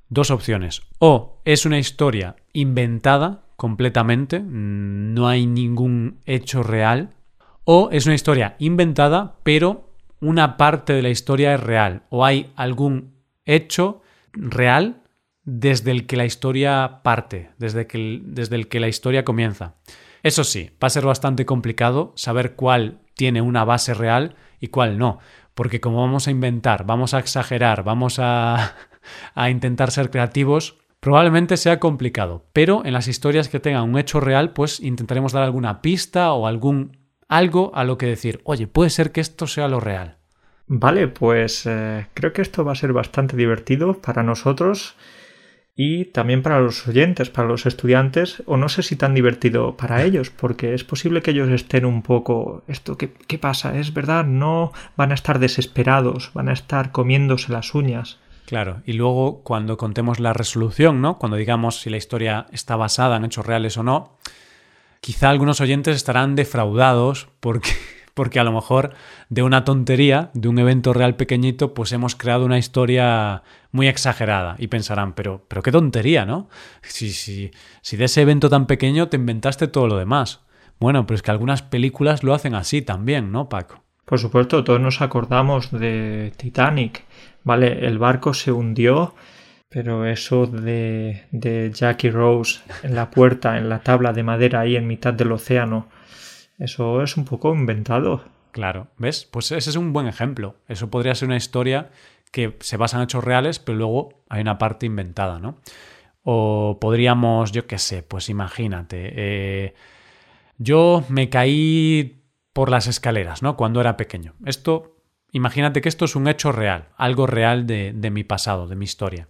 Dos 0.09 0.31
opciones. 0.31 0.83
O 0.99 1.41
es 1.45 1.67
una 1.67 1.79
historia 1.79 2.37
inventada 2.53 3.43
completamente, 3.57 4.41
no 4.41 5.29
hay 5.29 5.47
ningún 5.47 6.21
hecho 6.27 6.63
real. 6.63 7.15
O 7.65 7.89
es 7.91 8.07
una 8.07 8.15
historia 8.15 8.55
inventada, 8.59 9.37
pero 9.43 9.91
una 10.21 10.57
parte 10.57 10.93
de 10.93 11.03
la 11.03 11.09
historia 11.09 11.55
es 11.55 11.61
real. 11.61 12.03
O 12.11 12.25
hay 12.25 12.53
algún 12.55 13.16
hecho 13.47 14.03
real 14.33 15.03
desde 15.45 15.93
el 15.93 16.07
que 16.07 16.17
la 16.17 16.27
historia 16.27 17.01
parte, 17.03 17.51
desde, 17.59 17.87
desde 18.25 18.57
el 18.57 18.69
que 18.69 18.81
la 18.81 18.89
historia 18.89 19.25
comienza. 19.25 19.77
Eso 20.23 20.45
sí, 20.45 20.71
va 20.83 20.89
a 20.89 20.91
ser 20.91 21.07
bastante 21.07 21.47
complicado 21.47 22.13
saber 22.17 22.57
cuál 22.57 23.01
tiene 23.15 23.41
una 23.41 23.65
base 23.65 23.95
real 23.95 24.35
y 24.61 24.69
cuál 24.69 24.99
no, 24.99 25.21
porque 25.55 25.81
como 25.81 26.01
vamos 26.01 26.27
a 26.27 26.33
inventar, 26.33 26.85
vamos 26.85 27.15
a 27.15 27.21
exagerar, 27.21 27.85
vamos 27.85 28.19
a, 28.19 28.75
a 29.35 29.51
intentar 29.51 29.93
ser 29.93 30.11
creativos, 30.11 30.79
probablemente 30.99 31.57
sea 31.57 31.79
complicado, 31.79 32.45
pero 32.53 32.85
en 32.85 32.93
las 32.93 33.07
historias 33.07 33.49
que 33.49 33.61
tengan 33.61 33.89
un 33.89 33.99
hecho 33.99 34.19
real, 34.19 34.53
pues 34.53 34.81
intentaremos 34.81 35.33
dar 35.33 35.45
alguna 35.45 35.81
pista 35.81 36.33
o 36.33 36.49
algún 36.49 37.07
algo 37.29 37.73
a 37.75 37.85
lo 37.85 37.99
que 37.99 38.07
decir, 38.07 38.41
oye, 38.45 38.67
puede 38.67 38.91
ser 38.91 39.13
que 39.13 39.21
esto 39.21 39.47
sea 39.47 39.69
lo 39.69 39.81
real. 39.81 40.16
Vale, 40.69 41.09
pues 41.09 41.65
eh, 41.67 42.07
creo 42.15 42.33
que 42.33 42.43
esto 42.43 42.65
va 42.65 42.73
a 42.73 42.77
ser 42.77 42.93
bastante 42.93 43.37
divertido 43.37 44.01
para 44.01 44.23
nosotros 44.23 44.97
y 45.77 46.07
también 46.07 46.43
para 46.43 46.59
los 46.59 46.89
oyentes, 46.89 47.29
para 47.31 47.47
los 47.47 47.67
estudiantes, 47.67 48.43
o 48.47 48.57
no 48.57 48.69
sé 48.69 48.83
si 48.83 48.97
tan 48.97 49.15
divertido 49.15 49.77
para 49.77 50.03
ellos, 50.03 50.31
porque 50.31 50.73
es 50.75 50.85
posible 50.85 51.21
que 51.21 51.33
ellos 51.33 51.51
estén 51.51 51.85
un 51.85 52.03
poco, 52.03 52.65
esto, 52.67 52.97
¿qué, 52.97 53.13
qué 53.13 53.39
pasa? 53.39 53.79
Es 53.79 53.93
verdad, 53.93 54.25
no 54.25 54.73
van 54.97 55.13
a 55.13 55.15
estar 55.15 55.39
desesperados, 55.39 56.31
van 56.33 56.49
a 56.49 56.55
estar 56.55 56.93
comiéndose 56.93 57.53
las 57.53 57.75
uñas. 57.75 58.19
Claro, 58.47 58.81
y 58.87 58.95
luego 58.95 59.43
cuando 59.43 59.77
contemos 59.77 60.19
la 60.19 60.33
resolución, 60.33 61.03
¿no? 61.03 61.19
Cuando 61.19 61.37
digamos 61.37 61.81
si 61.81 61.91
la 61.91 61.97
historia 61.97 62.47
está 62.53 62.77
basada 62.77 63.17
en 63.17 63.25
hechos 63.25 63.45
reales 63.45 63.77
o 63.77 63.83
no, 63.83 64.17
quizá 65.01 65.31
algunos 65.31 65.61
oyentes 65.61 65.97
estarán 65.97 66.37
defraudados 66.37 67.29
porque 67.41 67.71
porque 68.17 68.41
a 68.41 68.45
lo 68.45 68.53
mejor 68.53 68.95
de 69.29 69.43
una 69.43 69.63
tontería, 69.65 70.31
de 70.33 70.49
un 70.49 70.59
evento 70.59 70.95
real 70.95 71.17
pequeñito, 71.17 71.75
pues 71.75 71.93
hemos 71.93 72.17
creado 72.17 72.47
una 72.47 72.57
historia 72.57 73.43
muy 73.73 73.89
exagerada 73.89 74.57
y 74.59 74.69
pensarán, 74.69 75.13
pero, 75.13 75.45
pero 75.49 75.61
qué 75.63 75.71
tontería, 75.71 76.25
¿no? 76.25 76.49
Si, 76.81 77.11
si, 77.11 77.51
si 77.83 77.97
de 77.99 78.07
ese 78.07 78.23
evento 78.23 78.49
tan 78.49 78.67
pequeño 78.67 79.11
te 79.11 79.19
inventaste 79.19 79.69
todo 79.69 79.87
lo 79.87 79.99
demás. 79.99 80.41
Bueno, 80.81 81.07
pero 81.07 81.17
es 81.17 81.21
que 81.21 81.31
algunas 81.31 81.61
películas 81.61 82.23
lo 82.23 82.33
hacen 82.33 82.55
así 82.55 82.81
también, 82.81 83.33
¿no, 83.33 83.51
Paco? 83.51 83.85
Por 84.07 84.19
supuesto, 84.19 84.65
todos 84.65 84.81
nos 84.81 85.03
acordamos 85.03 85.71
de 85.71 86.33
Titanic. 86.39 87.05
Vale, 87.45 87.87
el 87.87 87.99
barco 87.99 88.33
se 88.33 88.51
hundió, 88.51 89.15
pero 89.69 90.07
eso 90.07 90.47
de, 90.47 91.27
de 91.33 91.71
Jackie 91.71 92.09
Rose 92.09 92.61
en 92.83 92.95
la 92.95 93.11
puerta, 93.11 93.59
en 93.59 93.69
la 93.69 93.81
tabla 93.81 94.15
de 94.15 94.23
madera 94.23 94.61
ahí 94.61 94.75
en 94.75 94.87
mitad 94.87 95.13
del 95.13 95.33
océano, 95.33 95.89
eso 96.59 97.03
es 97.03 97.17
un 97.17 97.25
poco 97.25 97.55
inventado. 97.55 98.25
Claro, 98.53 98.89
¿ves? 98.97 99.29
Pues 99.31 99.53
ese 99.53 99.71
es 99.71 99.77
un 99.77 99.93
buen 99.93 100.07
ejemplo. 100.07 100.57
Eso 100.69 100.91
podría 100.91 101.15
ser 101.15 101.29
una 101.29 101.37
historia 101.37 101.91
que 102.33 102.57
se 102.61 102.77
basa 102.77 102.97
en 102.97 103.05
hechos 103.05 103.25
reales, 103.25 103.59
pero 103.59 103.79
luego 103.79 104.25
hay 104.29 104.41
una 104.41 104.59
parte 104.59 104.87
inventada, 104.87 105.39
¿no? 105.39 105.59
O 106.23 106.79
podríamos, 106.81 107.53
yo 107.53 107.67
qué 107.67 107.79
sé, 107.79 108.03
pues 108.03 108.29
imagínate, 108.29 109.13
eh, 109.15 109.75
yo 110.59 111.05
me 111.09 111.29
caí 111.29 112.23
por 112.53 112.71
las 112.71 112.87
escaleras, 112.87 113.43
¿no? 113.43 113.57
Cuando 113.57 113.81
era 113.81 113.97
pequeño. 113.97 114.35
Esto 114.45 114.97
imagínate 115.33 115.83
que 115.83 115.89
esto 115.89 116.07
es 116.07 116.17
un 116.17 116.27
hecho 116.27 116.51
real, 116.53 116.89
algo 116.97 117.27
real 117.27 117.67
de, 117.67 117.93
de 117.95 118.11
mi 118.11 118.25
pasado, 118.25 118.67
de 118.67 118.77
mi 118.77 118.85
historia. 118.85 119.29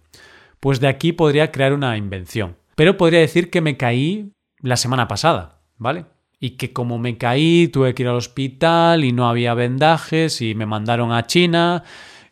Pues 0.59 0.79
de 0.79 0.87
aquí 0.87 1.11
podría 1.11 1.51
crear 1.51 1.73
una 1.73 1.97
invención. 1.97 2.55
Pero 2.75 2.97
podría 2.97 3.19
decir 3.19 3.49
que 3.49 3.61
me 3.61 3.77
caí 3.77 4.31
la 4.61 4.77
semana 4.77 5.07
pasada, 5.07 5.59
¿vale? 5.77 6.05
Y 6.39 6.51
que 6.51 6.71
como 6.71 6.99
me 6.99 7.17
caí 7.17 7.67
tuve 7.67 7.95
que 7.95 8.03
ir 8.03 8.09
al 8.09 8.15
hospital 8.15 9.03
y 9.03 9.11
no 9.11 9.27
había 9.27 9.53
vendajes 9.53 10.41
y 10.41 10.53
me 10.55 10.65
mandaron 10.65 11.11
a 11.11 11.25
China 11.25 11.83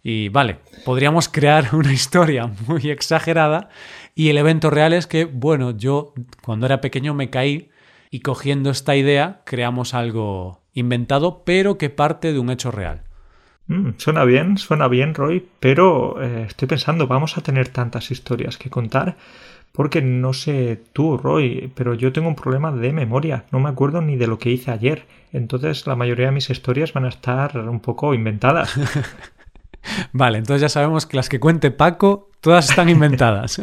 y 0.03 0.29
vale, 0.29 0.59
podríamos 0.85 1.27
crear 1.29 1.69
una 1.73 1.91
historia 1.91 2.51
muy 2.67 2.91
exagerada 2.91 3.69
y 4.13 4.29
el 4.29 4.37
evento 4.37 4.69
real 4.69 4.93
es 4.93 5.07
que, 5.07 5.25
bueno, 5.25 5.71
yo 5.71 6.13
cuando 6.43 6.67
era 6.67 6.79
pequeño 6.79 7.15
me 7.15 7.31
caí 7.31 7.69
y 8.11 8.19
cogiendo 8.19 8.69
esta 8.69 8.95
idea 8.95 9.41
creamos 9.45 9.95
algo 9.95 10.61
inventado 10.73 11.43
pero 11.43 11.79
que 11.79 11.89
parte 11.89 12.31
de 12.31 12.39
un 12.39 12.51
hecho 12.51 12.69
real. 12.69 13.01
Mm, 13.67 13.91
suena 13.97 14.25
bien, 14.25 14.57
suena 14.57 14.87
bien, 14.87 15.15
Roy, 15.15 15.43
pero 15.59 16.21
eh, 16.21 16.45
estoy 16.47 16.67
pensando, 16.67 17.07
vamos 17.07 17.37
a 17.37 17.41
tener 17.41 17.69
tantas 17.69 18.11
historias 18.11 18.57
que 18.57 18.69
contar 18.69 19.17
porque 19.75 20.01
no 20.01 20.31
sé 20.33 20.81
tú, 20.93 21.17
Roy, 21.17 21.71
pero 21.75 21.93
yo 21.93 22.13
tengo 22.13 22.29
un 22.29 22.35
problema 22.35 22.71
de 22.71 22.93
memoria. 22.93 23.45
No 23.51 23.59
me 23.59 23.69
acuerdo 23.69 24.01
ni 24.01 24.15
de 24.15 24.27
lo 24.27 24.39
que 24.39 24.49
hice 24.49 24.71
ayer. 24.71 25.05
Entonces 25.33 25.85
la 25.85 25.97
mayoría 25.97 26.27
de 26.27 26.31
mis 26.31 26.49
historias 26.49 26.93
van 26.93 27.03
a 27.05 27.09
estar 27.09 27.57
un 27.57 27.81
poco 27.81 28.13
inventadas. 28.13 28.73
vale, 30.13 30.37
entonces 30.37 30.61
ya 30.61 30.69
sabemos 30.69 31.05
que 31.05 31.17
las 31.17 31.27
que 31.27 31.41
cuente 31.41 31.71
Paco, 31.71 32.31
todas 32.39 32.69
están 32.69 32.87
inventadas. 32.87 33.59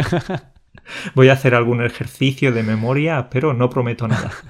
Voy 1.15 1.31
a 1.31 1.33
hacer 1.33 1.55
algún 1.55 1.83
ejercicio 1.83 2.53
de 2.53 2.63
memoria, 2.63 3.31
pero 3.31 3.55
no 3.55 3.71
prometo 3.71 4.07
nada. 4.07 4.31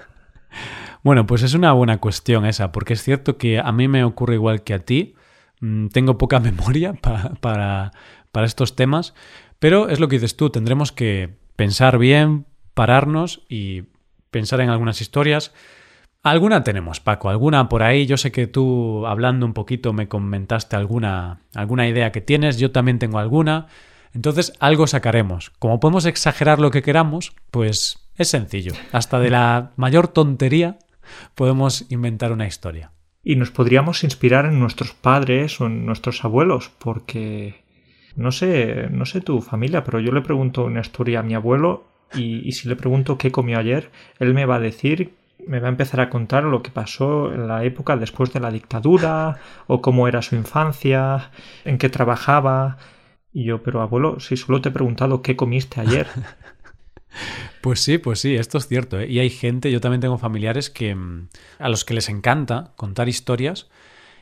Bueno, 1.05 1.27
pues 1.27 1.43
es 1.43 1.55
una 1.55 1.73
buena 1.73 1.99
cuestión 1.99 2.47
esa, 2.47 2.71
porque 2.71 2.93
es 2.93 3.03
cierto 3.03 3.37
que 3.37 3.59
a 3.59 3.73
mí 3.73 3.89
me 3.89 4.05
ocurre 4.05 4.35
igual 4.35 4.63
que 4.63 4.73
a 4.73 4.79
ti. 4.79 5.17
Mm, 5.59 5.89
tengo 5.89 6.17
poca 6.17 6.39
memoria 6.39 6.93
para, 6.93 7.91
para 8.31 8.47
estos 8.47 8.77
temas, 8.77 9.13
pero 9.59 9.89
es 9.89 9.99
lo 9.99 10.07
que 10.07 10.17
dices 10.17 10.37
tú, 10.37 10.51
tendremos 10.51 10.93
que 10.93 11.42
pensar 11.57 11.99
bien, 11.99 12.47
pararnos 12.75 13.43
y 13.49 13.85
pensar 14.31 14.61
en 14.61 14.71
algunas 14.71 15.01
historias. 15.01 15.53
Alguna 16.23 16.63
tenemos, 16.63 17.01
Paco, 17.01 17.31
alguna 17.31 17.69
por 17.69 17.83
ahí. 17.83 18.07
Yo 18.07 18.17
sé 18.17 18.31
que 18.31 18.47
tú, 18.47 19.07
hablando 19.07 19.45
un 19.45 19.55
poquito, 19.55 19.93
me 19.93 20.09
comentaste 20.09 20.77
alguna, 20.77 21.41
alguna 21.55 21.89
idea 21.89 22.13
que 22.13 22.21
tienes, 22.21 22.59
yo 22.59 22.71
también 22.71 22.99
tengo 22.99 23.19
alguna. 23.19 23.67
Entonces, 24.15 24.53
algo 24.61 24.87
sacaremos. 24.87 25.51
Como 25.59 25.81
podemos 25.81 26.07
exagerar 26.07 26.61
lo 26.61 26.71
que 26.71 26.83
queramos, 26.83 27.33
pues 27.51 27.99
es 28.17 28.29
sencillo. 28.29 28.73
Hasta 28.93 29.19
de 29.19 29.31
la 29.31 29.73
mayor 29.77 30.09
tontería 30.09 30.79
podemos 31.35 31.87
inventar 31.91 32.33
una 32.33 32.47
historia. 32.47 32.93
Y 33.25 33.37
nos 33.37 33.51
podríamos 33.51 34.05
inspirar 34.05 34.47
en 34.47 34.59
nuestros 34.59 34.93
padres 34.93 35.61
o 35.61 35.67
en 35.67 35.87
nuestros 35.87 36.25
abuelos, 36.25 36.71
porque 36.79 37.62
no 38.17 38.33
sé, 38.33 38.89
no 38.91 39.07
sé 39.07 39.21
tu 39.21 39.41
familia, 39.41 39.85
pero 39.85 40.01
yo 40.01 40.13
le 40.13 40.21
pregunto 40.21 40.65
una 40.65 40.81
historia 40.81 41.21
a 41.21 41.23
mi 41.23 41.35
abuelo 41.35 41.85
y, 42.15 42.47
y 42.47 42.53
si 42.53 42.69
le 42.69 42.77
pregunto 42.77 43.19
qué 43.19 43.31
comió 43.31 43.59
ayer, 43.59 43.91
él 44.19 44.35
me 44.35 44.47
va 44.47 44.57
a 44.57 44.61
decir 44.61 45.13
me 45.47 45.61
va 45.61 45.69
a 45.69 45.71
empezar 45.71 46.01
a 46.01 46.11
contar 46.11 46.45
lo 46.45 46.63
que 46.63 46.71
pasó 46.71 47.33
en 47.33 47.49
la 47.49 47.65
época 47.65 47.97
después 47.97 48.33
de 48.33 48.41
la 48.41 48.51
dictadura, 48.51 49.39
o 49.67 49.81
cómo 49.81 50.09
era 50.09 50.23
su 50.23 50.37
infancia, 50.37 51.31
en 51.65 51.79
qué 51.79 51.89
trabajaba. 51.89 52.79
Y 53.33 53.45
yo, 53.45 53.63
pero 53.63 53.81
abuelo, 53.81 54.21
si 54.21 54.37
solo 54.37 54.61
te 54.61 54.69
he 54.69 54.73
preguntado 54.73 55.23
qué 55.23 55.37
comiste 55.37 55.81
ayer. 55.81 56.07
Pues 57.61 57.79
sí, 57.81 57.99
pues 57.99 58.21
sí, 58.21 58.35
esto 58.35 58.57
es 58.57 58.67
cierto. 58.67 58.99
¿eh? 58.99 59.07
Y 59.07 59.19
hay 59.19 59.29
gente, 59.29 59.71
yo 59.71 59.83
también 59.83 60.01
tengo 60.01 60.17
familiares 60.17 60.71
que 60.71 60.95
mm, 60.95 61.29
a 61.59 61.69
los 61.69 61.85
que 61.85 61.93
les 61.93 62.09
encanta 62.09 62.73
contar 62.75 63.09
historias 63.09 63.69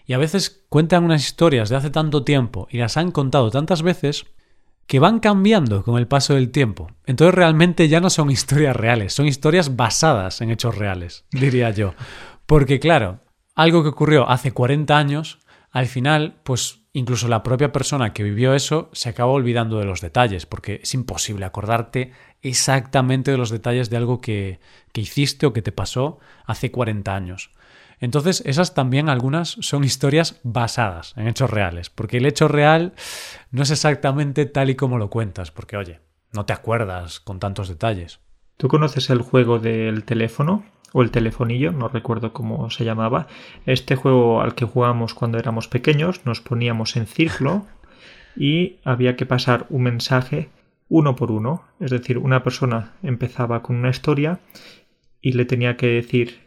y 0.07 0.13
a 0.13 0.19
veces 0.19 0.65
cuentan 0.69 1.05
unas 1.05 1.25
historias 1.25 1.69
de 1.69 1.77
hace 1.77 1.91
tanto 1.91 2.25
tiempo 2.25 2.69
y 2.71 2.79
las 2.79 2.97
han 2.97 3.11
contado 3.11 3.51
tantas 3.51 3.83
veces 3.83 4.27
que 4.87 4.99
van 4.99 5.21
cambiando 5.21 5.85
con 5.85 5.99
el 5.99 6.09
paso 6.09 6.35
del 6.35 6.51
tiempo. 6.51 6.91
Entonces 7.07 7.35
realmente 7.35 7.89
ya 7.89 8.01
no 8.01 8.11
son 8.11 8.31
historias 8.33 8.75
reales, 8.75 9.13
son 9.13 9.27
historias 9.27 9.77
basadas 9.77 10.41
en 10.41 10.51
hechos 10.51 10.77
reales, 10.77 11.25
diría 11.31 11.71
yo. 11.71 11.95
Porque 12.47 12.81
claro, 12.81 13.21
algo 13.55 13.83
que 13.83 13.91
ocurrió 13.91 14.29
hace 14.29 14.53
40 14.53 14.99
años, 14.99 15.39
al 15.71 15.87
final, 15.87 16.41
pues 16.43 16.81
incluso 16.93 17.29
la 17.29 17.45
propia 17.45 17.71
persona 17.71 18.13
que 18.13 18.25
vivió 18.25 18.55
eso 18.55 18.91
se 18.93 19.09
acaba 19.09 19.31
olvidando 19.31 19.79
de 19.79 19.85
los 19.85 20.01
detalles, 20.01 20.47
porque 20.47 20.81
es 20.83 20.93
imposible 20.95 21.45
acordarte 21.45 22.13
exactamente 22.43 23.31
de 23.31 23.39
los 23.39 23.51
detalles 23.51 23.91
de 23.91 23.97
algo 23.97 24.21
que, 24.21 24.59
que 24.93 25.03
hiciste 25.03 25.47
o 25.47 25.53
que 25.53 25.63
te 25.63 25.73
pasó 25.73 26.19
hace 26.47 26.73
40 26.73 27.15
años. 27.15 27.51
Entonces, 28.01 28.43
esas 28.47 28.75
también 28.75 29.09
algunas 29.09 29.51
son 29.61 29.85
historias 29.85 30.41
basadas 30.43 31.15
en 31.17 31.29
hechos 31.29 31.51
reales, 31.51 31.91
porque 31.91 32.17
el 32.17 32.27
hecho 32.27 32.49
real 32.49 32.95
no 33.51 33.63
es 33.63 33.71
exactamente 33.71 34.47
tal 34.47 34.71
y 34.71 34.75
como 34.75 34.99
lo 34.99 35.11
cuentas, 35.11 35.51
porque 35.51 35.77
oye, 35.77 36.01
no 36.33 36.47
te 36.47 36.53
acuerdas 36.53 37.21
con 37.21 37.39
tantos 37.39 37.69
detalles. 37.69 38.21
¿Tú 38.57 38.69
conoces 38.69 39.11
el 39.11 39.21
juego 39.21 39.59
del 39.59 40.05
teléfono? 40.05 40.65
o 40.93 41.03
el 41.03 41.11
telefonillo, 41.11 41.73
no 41.73 41.89
recuerdo 41.89 42.33
cómo 42.33 42.71
se 42.71 42.85
llamaba. 42.85 43.29
Este 43.67 43.97
juego 43.97 44.41
al 44.41 44.55
que 44.55 44.65
jugábamos 44.65 45.15
cuando 45.15 45.39
éramos 45.39 45.69
pequeños, 45.69 46.27
nos 46.27 46.41
poníamos 46.41 46.97
en 46.97 47.07
círculo 47.07 47.67
y 48.37 48.79
había 48.85 49.17
que 49.17 49.27
pasar 49.27 49.67
un 49.71 49.85
mensaje 49.85 50.51
uno 50.89 51.17
por 51.17 51.31
uno. 51.31 51.65
Es 51.79 51.91
decir, 51.91 52.19
una 52.19 52.43
persona 52.43 52.93
empezaba 53.03 53.63
con 53.63 53.77
una 53.77 53.91
historia 53.91 54.41
y 55.21 55.33
le 55.33 55.45
tenía 55.45 55.77
que 55.77 55.87
decir 55.87 56.41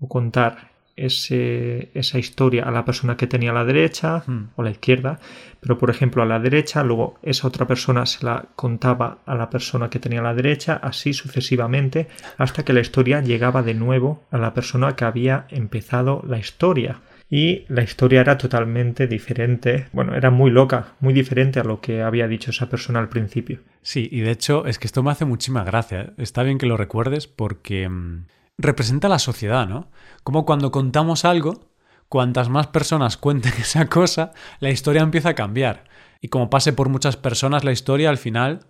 o 0.00 0.08
contar 0.08 0.72
ese, 0.96 1.90
esa 1.94 2.18
historia 2.18 2.64
a 2.64 2.70
la 2.70 2.84
persona 2.84 3.16
que 3.16 3.26
tenía 3.26 3.50
a 3.50 3.54
la 3.54 3.64
derecha 3.64 4.22
hmm. 4.26 4.50
o 4.56 4.62
a 4.62 4.64
la 4.64 4.70
izquierda, 4.70 5.18
pero 5.60 5.78
por 5.78 5.90
ejemplo 5.90 6.22
a 6.22 6.26
la 6.26 6.38
derecha, 6.38 6.82
luego 6.82 7.18
esa 7.22 7.48
otra 7.48 7.66
persona 7.66 8.06
se 8.06 8.24
la 8.24 8.46
contaba 8.56 9.18
a 9.26 9.34
la 9.34 9.50
persona 9.50 9.90
que 9.90 9.98
tenía 9.98 10.20
a 10.20 10.24
la 10.24 10.34
derecha, 10.34 10.78
así 10.82 11.12
sucesivamente, 11.12 12.08
hasta 12.38 12.64
que 12.64 12.72
la 12.72 12.80
historia 12.80 13.20
llegaba 13.20 13.62
de 13.62 13.74
nuevo 13.74 14.24
a 14.30 14.38
la 14.38 14.54
persona 14.54 14.94
que 14.96 15.04
había 15.04 15.46
empezado 15.50 16.22
la 16.26 16.38
historia. 16.38 17.00
Y 17.30 17.64
la 17.68 17.82
historia 17.82 18.20
era 18.20 18.36
totalmente 18.36 19.06
diferente, 19.06 19.86
bueno, 19.92 20.14
era 20.14 20.30
muy 20.30 20.50
loca, 20.50 20.94
muy 21.00 21.14
diferente 21.14 21.58
a 21.58 21.64
lo 21.64 21.80
que 21.80 22.02
había 22.02 22.28
dicho 22.28 22.50
esa 22.50 22.68
persona 22.68 23.00
al 23.00 23.08
principio. 23.08 23.60
Sí, 23.82 24.08
y 24.12 24.20
de 24.20 24.30
hecho 24.30 24.66
es 24.66 24.78
que 24.78 24.86
esto 24.86 25.02
me 25.02 25.10
hace 25.10 25.24
muchísima 25.24 25.64
gracia. 25.64 26.12
Está 26.18 26.42
bien 26.42 26.58
que 26.58 26.66
lo 26.66 26.76
recuerdes 26.76 27.26
porque 27.26 27.88
mm, 27.88 28.26
representa 28.58 29.08
la 29.08 29.18
sociedad, 29.18 29.66
¿no? 29.66 29.90
Como 30.22 30.44
cuando 30.44 30.70
contamos 30.70 31.24
algo, 31.24 31.70
cuantas 32.08 32.48
más 32.48 32.68
personas 32.68 33.16
cuenten 33.16 33.52
esa 33.58 33.86
cosa, 33.86 34.32
la 34.60 34.70
historia 34.70 35.02
empieza 35.02 35.30
a 35.30 35.34
cambiar. 35.34 35.84
Y 36.20 36.28
como 36.28 36.50
pase 36.50 36.72
por 36.72 36.88
muchas 36.88 37.16
personas 37.16 37.64
la 37.64 37.72
historia, 37.72 38.10
al 38.10 38.18
final, 38.18 38.66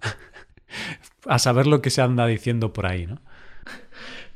a 1.27 1.39
saber 1.39 1.67
lo 1.67 1.83
que 1.83 1.91
se 1.91 2.03
anda 2.03 2.27
diciendo 2.27 2.73
por 2.73 2.87
ahí, 2.87 3.07
¿no? 3.07 3.21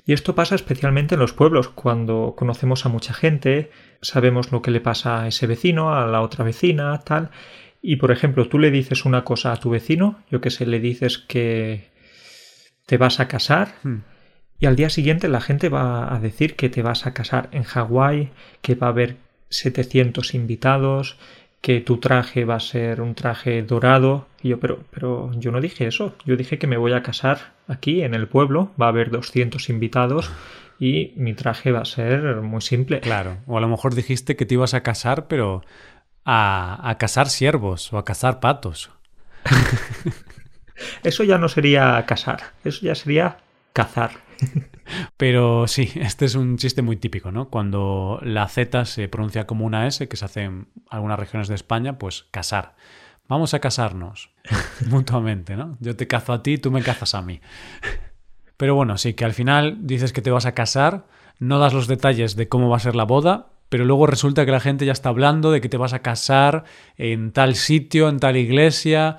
Y 0.09 0.15
esto 0.15 0.35
pasa 0.35 0.55
especialmente 0.55 1.17
en 1.17 1.21
los 1.21 1.35
pueblos, 1.35 1.69
cuando 1.69 2.35
conocemos 2.35 2.87
a 2.87 2.89
mucha 2.89 3.13
gente, 3.13 3.71
sabemos 4.01 4.53
lo 4.53 4.63
que 4.63 4.71
le 4.71 4.81
pasa 4.81 5.21
a 5.21 5.29
ese 5.29 5.47
vecino, 5.47 5.93
a 5.93 6.07
la 6.07 6.23
otra 6.23 6.45
vecina, 6.45 6.99
tal. 7.01 7.31
Y 7.83 7.97
por 7.97 8.11
ejemplo, 8.11 8.49
tú 8.49 8.59
le 8.59 8.71
dices 8.71 9.05
una 9.05 9.23
cosa 9.25 9.53
a 9.53 9.59
tu 9.59 9.69
vecino, 9.69 10.23
yo 10.31 10.41
que 10.41 10.49
sé, 10.49 10.65
le 10.65 10.81
dices 10.81 11.19
que 11.19 11.91
te 12.87 12.97
vas 12.97 13.21
a 13.21 13.29
casar. 13.29 13.75
Hmm. 13.83 13.99
Y 14.61 14.67
al 14.67 14.77
día 14.77 14.91
siguiente 14.91 15.29
la 15.29 15.41
gente 15.41 15.69
va 15.69 16.13
a 16.13 16.19
decir 16.19 16.57
que 16.57 16.69
te 16.69 16.83
vas 16.83 17.07
a 17.07 17.15
casar 17.15 17.49
en 17.53 17.63
Hawái, 17.63 18.31
que 18.61 18.75
va 18.75 18.89
a 18.89 18.91
haber 18.91 19.17
700 19.51 20.35
invitados, 20.35 21.17
que 21.61 21.81
tu 21.81 21.99
traje 21.99 22.45
va 22.45 22.57
a 22.57 22.61
ser 22.61 23.01
un 23.01 23.15
traje 23.15 23.63
dorado. 23.63 24.27
Y 24.43 24.49
yo, 24.49 24.61
pero, 24.61 24.81
pero 24.91 25.31
yo 25.35 25.53
no 25.53 25.61
dije 25.61 25.87
eso. 25.87 26.17
Yo 26.25 26.37
dije 26.37 26.59
que 26.59 26.67
me 26.67 26.77
voy 26.77 26.93
a 26.93 27.03
casar 27.03 27.53
aquí 27.69 28.03
en 28.03 28.15
el 28.15 28.27
pueblo, 28.27 28.73
va 28.81 28.87
a 28.87 28.91
haber 28.91 29.11
200 29.11 29.69
invitados 29.69 30.31
y 30.81 31.13
mi 31.17 31.35
traje 31.35 31.73
va 31.73 31.81
a 31.81 31.85
ser 31.85 32.37
muy 32.37 32.61
simple. 32.61 33.01
Claro, 33.01 33.39
o 33.47 33.59
a 33.59 33.61
lo 33.61 33.69
mejor 33.69 33.95
dijiste 33.95 34.37
que 34.37 34.47
te 34.47 34.55
ibas 34.55 34.75
a 34.75 34.83
casar, 34.83 35.29
pero 35.29 35.63
a, 36.25 36.89
a 36.89 36.99
cazar 36.99 37.29
siervos 37.29 37.93
o 37.93 37.99
a 37.99 38.05
cazar 38.05 38.41
patos. 38.41 38.91
eso 41.05 41.23
ya 41.25 41.39
no 41.39 41.49
sería 41.49 42.05
casar, 42.07 42.41
eso 42.65 42.81
ya 42.83 42.95
sería 42.95 43.39
cazar. 43.79 44.11
Pero 45.17 45.69
sí, 45.69 45.93
este 45.95 46.25
es 46.25 46.35
un 46.35 46.57
chiste 46.57 46.83
muy 46.83 46.97
típico, 46.97 47.31
¿no? 47.31 47.49
Cuando 47.49 48.19
la 48.23 48.49
Z 48.49 48.85
se 48.87 49.09
pronuncia 49.09 49.47
como 49.47 49.65
una 49.65 49.87
S, 49.87 50.09
que 50.09 50.17
se 50.17 50.25
hace 50.25 50.43
en 50.43 50.67
algunas 50.91 51.19
regiones 51.19 51.47
de 51.47 51.55
España, 51.55 51.97
pues 51.97 52.27
casar. 52.33 52.75
Vamos 53.29 53.55
a 53.55 53.61
casarnos 53.61 54.31
mutuamente, 54.89 55.57
¿no? 55.57 55.77
Yo 55.79 55.95
te 55.95 56.09
cazo 56.09 56.33
a 56.33 56.43
ti, 56.43 56.59
tú 56.59 56.73
me 56.73 56.83
cazas 56.83 57.15
a 57.15 57.23
mí. 57.23 57.41
Pero 58.57 58.75
bueno, 58.75 58.99
sí, 58.99 59.15
que 59.15 59.25
al 59.25 59.33
final 59.33 59.87
dices 59.87 60.13
que 60.13 60.23
te 60.23 60.33
vas 60.33 60.47
a 60.47 60.55
casar, 60.55 61.07
no 61.39 61.61
das 61.61 61.73
los 61.73 61.87
detalles 61.87 62.35
de 62.35 62.49
cómo 62.49 62.69
va 62.69 62.79
a 62.79 62.81
ser 62.81 62.97
la 62.97 63.05
boda, 63.05 63.51
pero 63.69 63.85
luego 63.85 64.09
resulta 64.09 64.45
que 64.45 64.51
la 64.51 64.59
gente 64.59 64.87
ya 64.87 64.93
está 64.93 65.11
hablando 65.11 65.53
de 65.53 65.61
que 65.61 65.69
te 65.69 65.77
vas 65.77 65.93
a 65.93 66.01
casar 66.01 66.65
en 66.97 67.31
tal 67.31 67.55
sitio, 67.55 68.09
en 68.09 68.19
tal 68.19 68.37
iglesia, 68.37 69.19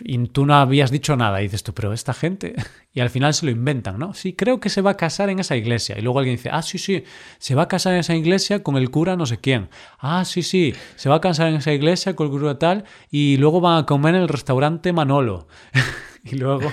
y 0.00 0.18
tú 0.28 0.46
no 0.46 0.54
habías 0.54 0.90
dicho 0.90 1.16
nada. 1.16 1.40
Y 1.40 1.44
dices 1.44 1.62
tú, 1.62 1.74
pero 1.74 1.92
esta 1.92 2.14
gente. 2.14 2.54
Y 2.94 3.00
al 3.00 3.10
final 3.10 3.32
se 3.32 3.46
lo 3.46 3.52
inventan, 3.52 3.96
¿no? 3.96 4.12
Sí, 4.12 4.32
creo 4.32 4.58
que 4.58 4.70
se 4.70 4.80
va 4.80 4.92
a 4.92 4.96
casar 4.96 5.30
en 5.30 5.38
esa 5.38 5.54
iglesia. 5.54 5.96
Y 5.96 6.02
luego 6.02 6.18
alguien 6.18 6.36
dice, 6.36 6.48
ah, 6.50 6.62
sí, 6.62 6.78
sí, 6.78 7.04
se 7.38 7.54
va 7.54 7.64
a 7.64 7.68
casar 7.68 7.92
en 7.92 8.00
esa 8.00 8.16
iglesia 8.16 8.64
con 8.64 8.76
el 8.76 8.90
cura 8.90 9.14
no 9.14 9.24
sé 9.24 9.38
quién. 9.38 9.68
Ah, 10.00 10.24
sí, 10.24 10.42
sí, 10.42 10.74
se 10.96 11.08
va 11.08 11.16
a 11.16 11.20
casar 11.20 11.46
en 11.46 11.56
esa 11.56 11.72
iglesia 11.72 12.16
con 12.16 12.26
el 12.26 12.32
cura 12.32 12.58
tal. 12.58 12.84
Y 13.08 13.36
luego 13.36 13.60
van 13.60 13.78
a 13.78 13.86
comer 13.86 14.16
en 14.16 14.22
el 14.22 14.28
restaurante 14.28 14.92
Manolo. 14.92 15.46
y 16.24 16.36
luego. 16.36 16.72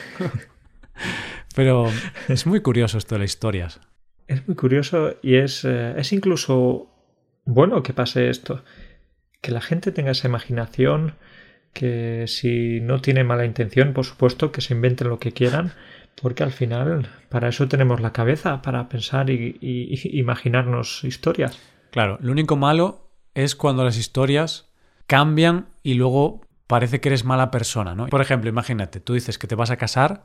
pero 1.56 1.92
es 2.28 2.48
muy 2.48 2.62
curioso 2.62 2.98
esto 2.98 3.16
de 3.16 3.20
las 3.20 3.30
historias. 3.30 3.80
Es 4.28 4.48
muy 4.48 4.56
curioso 4.56 5.18
y 5.22 5.36
es, 5.36 5.64
eh, 5.64 5.94
es 5.96 6.12
incluso 6.12 6.90
bueno 7.46 7.84
que 7.84 7.94
pase 7.94 8.30
esto. 8.30 8.64
Que 9.42 9.52
la 9.52 9.62
gente 9.62 9.92
tenga 9.92 10.12
esa 10.12 10.28
imaginación 10.28 11.16
que 11.76 12.24
si 12.28 12.80
no 12.80 13.02
tiene 13.02 13.26
mala 13.26 13.46
intención, 13.46 13.94
por 13.94 14.06
supuesto, 14.06 14.52
que 14.54 14.62
se 14.62 14.74
inventen 14.74 15.10
lo 15.10 15.20
que 15.20 15.34
quieran, 15.34 15.74
porque 16.20 16.42
al 16.42 16.54
final 16.54 17.10
para 17.28 17.50
eso 17.50 17.68
tenemos 17.68 18.00
la 18.00 18.14
cabeza, 18.14 18.62
para 18.62 18.88
pensar 18.88 19.30
y, 19.30 19.58
imaginarnos 20.06 21.04
historias. 21.04 21.60
Claro, 21.92 22.18
lo 22.22 22.32
único 22.32 22.56
malo 22.56 23.10
es 23.36 23.58
cuando 23.58 23.84
las 23.84 23.98
historias 23.98 24.70
cambian 25.06 25.68
y 25.84 25.96
luego 25.96 26.42
parece 26.66 27.02
que 27.02 27.10
eres 27.10 27.26
mala 27.26 27.52
persona, 27.52 27.94
¿no? 27.94 28.08
Por 28.08 28.22
ejemplo, 28.22 28.50
imagínate, 28.50 29.02
tú 29.02 29.14
dices 29.14 29.38
que 29.38 29.48
te 29.48 29.56
vas 29.56 29.70
a 29.70 29.76
casar, 29.76 30.24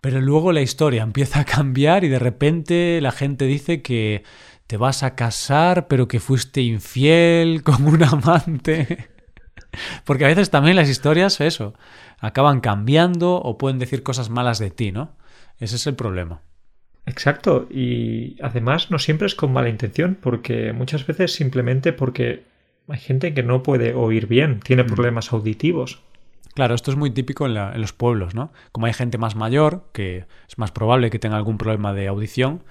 pero 0.00 0.20
luego 0.20 0.52
la 0.52 0.62
historia 0.62 1.02
empieza 1.02 1.40
a 1.40 1.44
cambiar 1.44 2.04
y 2.04 2.08
de 2.08 2.20
repente 2.20 3.00
la 3.00 3.10
gente 3.10 3.44
dice 3.46 3.82
que 3.82 4.22
te 4.68 4.76
vas 4.76 5.02
a 5.02 5.16
casar, 5.16 5.88
pero 5.88 6.06
que 6.06 6.20
fuiste 6.20 6.60
infiel 6.60 7.64
con 7.64 7.84
un 7.88 8.04
amante. 8.04 9.15
Porque 10.06 10.24
a 10.24 10.28
veces 10.28 10.50
también 10.50 10.76
las 10.76 10.88
historias, 10.88 11.40
eso, 11.40 11.74
acaban 12.20 12.60
cambiando 12.60 13.34
o 13.34 13.58
pueden 13.58 13.80
decir 13.80 14.04
cosas 14.04 14.30
malas 14.30 14.60
de 14.60 14.70
ti, 14.70 14.92
¿no? 14.92 15.10
Ese 15.58 15.76
es 15.76 15.86
el 15.88 15.96
problema. 15.96 16.42
Exacto, 17.06 17.66
y 17.70 18.36
además 18.40 18.90
no 18.92 19.00
siempre 19.00 19.26
es 19.26 19.34
con 19.34 19.52
mala 19.52 19.68
intención, 19.68 20.16
porque 20.20 20.72
muchas 20.72 21.06
veces 21.06 21.34
simplemente 21.34 21.92
porque 21.92 22.44
hay 22.88 22.98
gente 22.98 23.34
que 23.34 23.42
no 23.42 23.64
puede 23.64 23.94
oír 23.94 24.28
bien, 24.28 24.60
tiene 24.60 24.84
mm. 24.84 24.86
problemas 24.86 25.32
auditivos. 25.32 26.00
Claro, 26.54 26.76
esto 26.76 26.92
es 26.92 26.96
muy 26.96 27.10
típico 27.10 27.46
en, 27.46 27.56
en, 27.56 27.80
los 27.80 27.92
pueblos, 27.92 28.34
¿no? 28.34 28.52
Como 28.70 28.86
hay 28.86 28.92
gente 28.92 29.18
más 29.18 29.34
mayor, 29.34 29.88
que 29.92 30.26
es 30.48 30.56
más 30.56 30.70
probable 30.70 31.10
que 31.10 31.18
tenga 31.18 31.36
algún 31.36 31.58
problema 31.58 31.92
de 31.92 32.06
audición, 32.06 32.62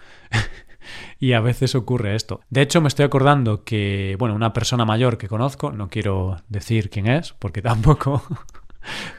y 1.20 1.34
a 1.34 1.42
veces 1.42 1.76
ocurre 1.76 2.16
esto. 2.16 2.42
De 2.50 2.62
hecho, 2.62 2.82
me 2.82 2.88
estoy 2.88 3.06
acordando 3.06 3.64
que, 3.64 4.16
bueno, 4.20 4.36
una 4.36 4.54
persona 4.54 4.86
mayor 4.86 5.18
que 5.18 5.28
conozco, 5.28 5.72
no 5.72 5.90
quiero 5.90 6.38
decir 6.50 6.90
quién 6.90 7.08
es, 7.08 7.34
porque 7.34 7.62
tampoco, 7.62 8.24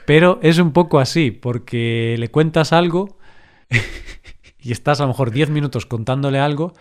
pero 0.07 0.39
es 0.43 0.59
un 0.59 0.73
poco 0.73 0.99
así, 0.99 1.31
porque 1.31 2.17
le 2.19 2.31
cuentas 2.31 2.73
algo 2.73 3.19
y 4.61 4.73
estás 4.73 5.01
a 5.01 5.05
lo 5.05 5.09
mejor 5.09 5.31
10 5.31 5.51
minutos 5.51 5.87
contándole 5.87 6.39
algo 6.39 6.75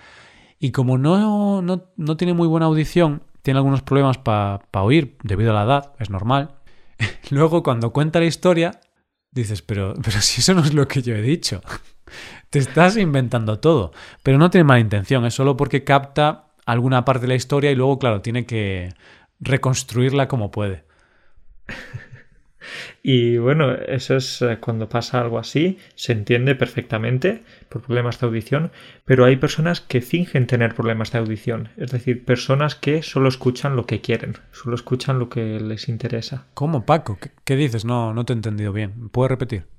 y 0.59 0.71
como 0.71 0.97
no, 0.97 1.61
no, 1.61 2.17
tiene 2.17 2.33
muy 2.33 2.47
buena 2.47 2.67
audición, 2.67 3.23
tiene 3.41 3.59
algunos 3.59 3.81
problemas 3.81 4.17
para 4.17 4.61
oír 4.73 5.17
debido 5.23 5.51
a 5.51 5.53
la 5.53 5.63
edad, 5.63 5.93
es 5.99 6.09
normal. 6.09 6.55
Luego 7.29 7.61
cuando 7.61 7.91
cuenta 7.91 8.19
la 8.19 8.25
historia, 8.25 8.79
dices, 9.31 9.61
pero, 9.61 9.93
pero 10.01 10.21
si 10.21 10.41
eso 10.41 10.53
no 10.53 10.61
es 10.61 10.73
lo 10.73 10.87
que 10.87 11.01
yo 11.01 11.15
he 11.15 11.21
dicho. 11.21 11.61
Te 12.55 12.59
estás 12.59 12.95
inventando 12.95 13.59
todo. 13.59 13.91
Pero 14.23 14.37
no 14.37 14.49
tiene 14.49 14.63
mala 14.63 14.79
intención, 14.79 15.25
es 15.25 15.33
solo 15.33 15.57
porque 15.57 15.83
capta 15.83 16.45
alguna 16.65 17.03
parte 17.03 17.23
de 17.23 17.27
la 17.27 17.35
historia 17.35 17.69
y 17.69 17.75
luego, 17.75 17.99
claro, 17.99 18.21
tiene 18.21 18.45
que 18.45 18.93
reconstruirla 19.41 20.29
como 20.29 20.51
puede. 20.51 20.85
Y 23.03 23.37
bueno, 23.37 23.73
eso 23.73 24.15
es 24.15 24.41
eh, 24.41 24.57
cuando 24.59 24.89
pasa 24.89 25.21
algo 25.21 25.37
así, 25.37 25.77
se 25.93 26.13
entiende 26.13 26.55
perfectamente 26.55 27.43
por 27.69 27.83
problemas 27.83 28.19
de 28.19 28.25
audición, 28.25 28.71
pero 29.05 29.25
hay 29.25 29.35
personas 29.35 29.81
que 29.81 30.01
fingen 30.01 30.47
tener 30.47 30.73
problemas 30.73 31.11
de 31.11 31.19
audición, 31.19 31.69
es 31.77 31.91
decir, 31.91 32.25
personas 32.25 32.73
que 32.73 33.03
solo 33.03 33.29
escuchan 33.29 33.75
lo 33.75 33.85
que 33.85 34.01
quieren, 34.01 34.37
solo 34.51 34.75
escuchan 34.75 35.19
lo 35.19 35.29
que 35.29 35.59
les 35.59 35.87
interesa. 35.89 36.47
¿Cómo, 36.55 36.87
Paco? 36.87 37.19
¿Qué, 37.43 37.55
dices? 37.55 37.85
No, 37.85 38.15
no 38.15 38.25
te 38.25 38.33
he 38.33 38.35
entendido 38.35 38.73
bien. 38.73 39.09
¿Puedes 39.09 39.29
repetir? 39.29 39.74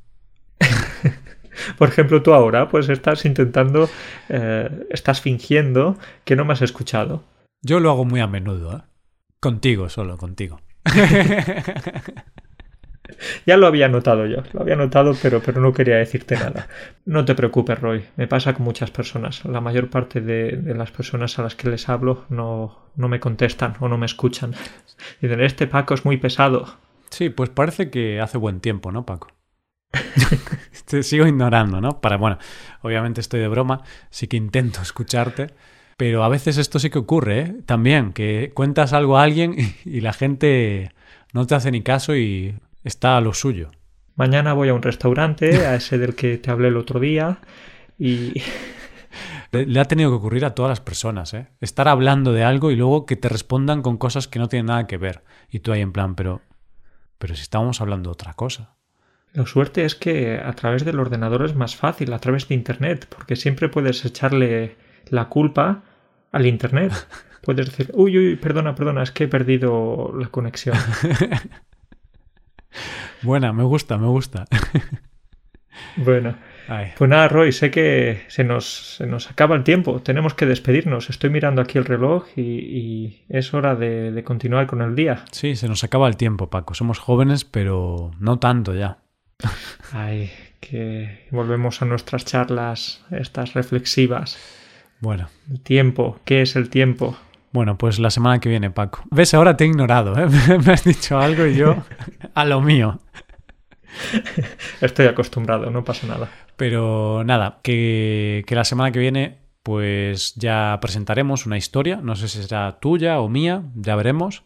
Por 1.78 1.88
ejemplo, 1.88 2.22
tú 2.22 2.34
ahora 2.34 2.68
pues 2.68 2.88
estás 2.88 3.24
intentando, 3.24 3.88
eh, 4.28 4.86
estás 4.90 5.20
fingiendo 5.20 5.96
que 6.24 6.36
no 6.36 6.44
me 6.44 6.52
has 6.52 6.62
escuchado. 6.62 7.24
Yo 7.62 7.80
lo 7.80 7.90
hago 7.90 8.04
muy 8.04 8.20
a 8.20 8.26
menudo, 8.26 8.76
¿eh? 8.76 8.80
Contigo, 9.40 9.88
solo 9.88 10.16
contigo. 10.16 10.60
ya 13.46 13.56
lo 13.56 13.66
había 13.66 13.88
notado 13.88 14.26
yo, 14.26 14.42
lo 14.52 14.62
había 14.62 14.76
notado, 14.76 15.14
pero, 15.22 15.40
pero 15.40 15.60
no 15.60 15.72
quería 15.72 15.96
decirte 15.96 16.36
nada. 16.36 16.68
No 17.04 17.24
te 17.24 17.34
preocupes, 17.34 17.80
Roy, 17.80 18.04
me 18.16 18.26
pasa 18.26 18.54
con 18.54 18.64
muchas 18.64 18.90
personas. 18.90 19.44
La 19.44 19.60
mayor 19.60 19.90
parte 19.90 20.20
de, 20.20 20.60
las 20.74 20.90
personas 20.90 21.38
a 21.38 21.42
las 21.42 21.54
que 21.54 21.68
les 21.68 21.88
hablo 21.88 22.24
no, 22.28 22.78
no 22.96 23.08
me 23.08 23.20
contestan 23.20 23.74
o 23.80 23.88
no 23.88 23.98
me 23.98 24.06
escuchan. 24.06 24.54
Dicen, 25.20 25.40
este 25.40 25.66
Paco 25.66 25.94
es 25.94 26.04
muy 26.04 26.16
pesado. 26.16 26.66
Sí, 27.10 27.30
pues 27.30 27.50
parece 27.50 27.90
que 27.90 28.20
hace 28.20 28.38
buen 28.38 28.60
tiempo, 28.60 28.92
¿no, 28.92 29.06
Paco? 29.06 29.28
Te 30.86 31.02
sigo 31.02 31.26
ignorando, 31.26 31.80
¿no? 31.80 32.00
Para, 32.00 32.16
bueno, 32.16 32.38
obviamente 32.82 33.20
estoy 33.20 33.40
de 33.40 33.48
broma, 33.48 33.82
sí 34.10 34.28
que 34.28 34.36
intento 34.36 34.80
escucharte, 34.82 35.48
pero 35.96 36.22
a 36.22 36.28
veces 36.28 36.58
esto 36.58 36.78
sí 36.78 36.90
que 36.90 36.98
ocurre, 36.98 37.40
¿eh? 37.40 37.56
También, 37.66 38.12
que 38.12 38.52
cuentas 38.54 38.92
algo 38.92 39.18
a 39.18 39.22
alguien 39.22 39.56
y 39.84 40.00
la 40.00 40.12
gente 40.12 40.92
no 41.32 41.46
te 41.46 41.54
hace 41.54 41.70
ni 41.70 41.82
caso 41.82 42.14
y 42.14 42.54
está 42.84 43.16
a 43.16 43.20
lo 43.20 43.34
suyo. 43.34 43.70
Mañana 44.14 44.52
voy 44.52 44.68
a 44.68 44.74
un 44.74 44.82
restaurante, 44.82 45.66
a 45.66 45.74
ese 45.74 45.98
del 45.98 46.14
que 46.14 46.38
te 46.38 46.50
hablé 46.50 46.68
el 46.68 46.76
otro 46.76 47.00
día, 47.00 47.38
y... 47.98 48.40
Le, 49.52 49.80
ha 49.80 49.84
tenido 49.86 50.10
que 50.10 50.16
ocurrir 50.16 50.44
a 50.44 50.54
todas 50.54 50.68
las 50.68 50.80
personas, 50.80 51.32
¿eh? 51.34 51.48
Estar 51.60 51.88
hablando 51.88 52.32
de 52.32 52.44
algo 52.44 52.70
y 52.70 52.76
luego 52.76 53.06
que 53.06 53.16
te 53.16 53.28
respondan 53.28 53.80
con 53.82 53.96
cosas 53.96 54.28
que 54.28 54.38
no 54.38 54.48
tienen 54.48 54.66
nada 54.66 54.86
que 54.86 54.98
ver. 54.98 55.24
Y 55.48 55.60
tú 55.60 55.72
ahí 55.72 55.80
en 55.80 55.92
plan, 55.92 56.14
pero... 56.14 56.42
Pero 57.18 57.34
si 57.34 57.42
estábamos 57.42 57.80
hablando 57.80 58.10
de 58.10 58.12
otra 58.12 58.34
cosa. 58.34 58.75
La 59.36 59.44
suerte 59.44 59.84
es 59.84 59.94
que 59.94 60.40
a 60.42 60.54
través 60.54 60.86
del 60.86 60.98
ordenador 60.98 61.44
es 61.44 61.54
más 61.54 61.76
fácil, 61.76 62.14
a 62.14 62.18
través 62.18 62.48
de 62.48 62.54
Internet, 62.54 63.06
porque 63.14 63.36
siempre 63.36 63.68
puedes 63.68 64.02
echarle 64.06 64.76
la 65.10 65.26
culpa 65.26 65.82
al 66.32 66.46
Internet. 66.46 66.92
Puedes 67.42 67.66
decir, 67.66 67.92
uy, 67.94 68.18
uy, 68.18 68.36
perdona, 68.36 68.74
perdona, 68.74 69.04
es 69.04 69.12
que 69.12 69.24
he 69.24 69.28
perdido 69.28 70.12
la 70.18 70.28
conexión. 70.28 70.76
Buena, 73.22 73.52
me 73.52 73.62
gusta, 73.62 73.98
me 73.98 74.08
gusta. 74.08 74.46
bueno, 75.96 76.34
pues 76.96 77.08
nada, 77.08 77.28
Roy, 77.28 77.52
sé 77.52 77.70
que 77.70 78.22
se 78.26 78.42
nos, 78.42 79.00
nos, 79.06 79.30
acaba 79.30 79.54
el 79.54 79.62
tiempo, 79.62 80.00
tenemos 80.02 80.34
que 80.34 80.46
despedirnos. 80.46 81.08
Estoy 81.08 81.30
mirando 81.30 81.62
aquí 81.62 81.78
el 81.78 81.84
reloj 81.84 82.26
y, 82.36 83.22
es 83.28 83.54
hora 83.54 83.76
de, 83.76 84.10
de 84.10 84.24
continuar 84.24 84.66
con 84.66 84.80
el 84.80 84.96
día. 84.96 85.24
Sí, 85.30 85.54
se 85.54 85.68
nos 85.68 85.84
acaba 85.84 86.08
el 86.08 86.16
tiempo, 86.16 86.50
Paco. 86.50 86.74
Somos 86.74 86.98
jóvenes, 86.98 87.44
pero 87.44 88.10
no 88.18 88.40
tanto 88.40 88.74
ya. 88.74 88.98
Ay, 89.92 90.30
que 90.60 91.26
volvemos 91.30 91.82
a 91.82 91.84
nuestras 91.84 92.24
charlas, 92.24 93.04
estas 93.10 93.54
reflexivas. 93.54 94.38
Bueno. 95.00 95.28
El 95.50 95.60
tiempo, 95.60 96.18
¿qué 96.24 96.42
es 96.42 96.56
el 96.56 96.70
tiempo? 96.70 97.16
Bueno, 97.52 97.78
pues 97.78 97.98
la 97.98 98.10
semana 98.10 98.40
que 98.40 98.48
viene, 98.48 98.70
Paco. 98.70 99.02
¿Ves? 99.10 99.34
Ahora 99.34 99.56
te 99.56 99.64
he 99.64 99.66
ignorado, 99.68 100.18
¿eh? 100.18 100.26
Me 100.66 100.72
has 100.72 100.84
dicho 100.84 101.18
algo 101.18 101.46
y 101.46 101.56
yo 101.56 101.84
a 102.34 102.44
lo 102.44 102.60
mío. 102.60 103.00
Estoy 104.80 105.06
acostumbrado, 105.06 105.70
no 105.70 105.84
pasa 105.84 106.06
nada. 106.06 106.28
Pero 106.56 107.24
nada, 107.24 107.60
que, 107.62 108.44
que 108.46 108.54
la 108.54 108.64
semana 108.64 108.92
que 108.92 108.98
viene 108.98 109.46
pues 109.62 110.36
ya 110.36 110.78
presentaremos 110.80 111.44
una 111.44 111.56
historia, 111.56 111.96
no 112.00 112.14
sé 112.14 112.28
si 112.28 112.40
será 112.40 112.78
tuya 112.78 113.18
o 113.18 113.28
mía, 113.28 113.64
ya 113.74 113.96
veremos. 113.96 114.44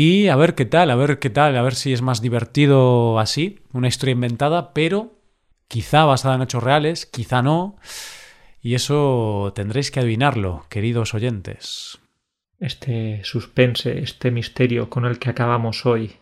Y 0.00 0.28
a 0.28 0.36
ver 0.36 0.54
qué 0.54 0.64
tal, 0.64 0.92
a 0.92 0.94
ver 0.94 1.18
qué 1.18 1.28
tal, 1.28 1.56
a 1.56 1.62
ver 1.62 1.74
si 1.74 1.92
es 1.92 2.02
más 2.02 2.22
divertido 2.22 3.18
así, 3.18 3.58
una 3.72 3.88
historia 3.88 4.12
inventada, 4.12 4.72
pero 4.72 5.18
quizá 5.66 6.04
basada 6.04 6.36
en 6.36 6.42
hechos 6.42 6.62
reales, 6.62 7.04
quizá 7.04 7.42
no. 7.42 7.78
Y 8.62 8.76
eso 8.76 9.52
tendréis 9.56 9.90
que 9.90 9.98
adivinarlo, 9.98 10.66
queridos 10.68 11.14
oyentes. 11.14 11.98
Este 12.60 13.24
suspense, 13.24 13.98
este 13.98 14.30
misterio 14.30 14.88
con 14.88 15.04
el 15.04 15.18
que 15.18 15.30
acabamos 15.30 15.84
hoy. 15.84 16.12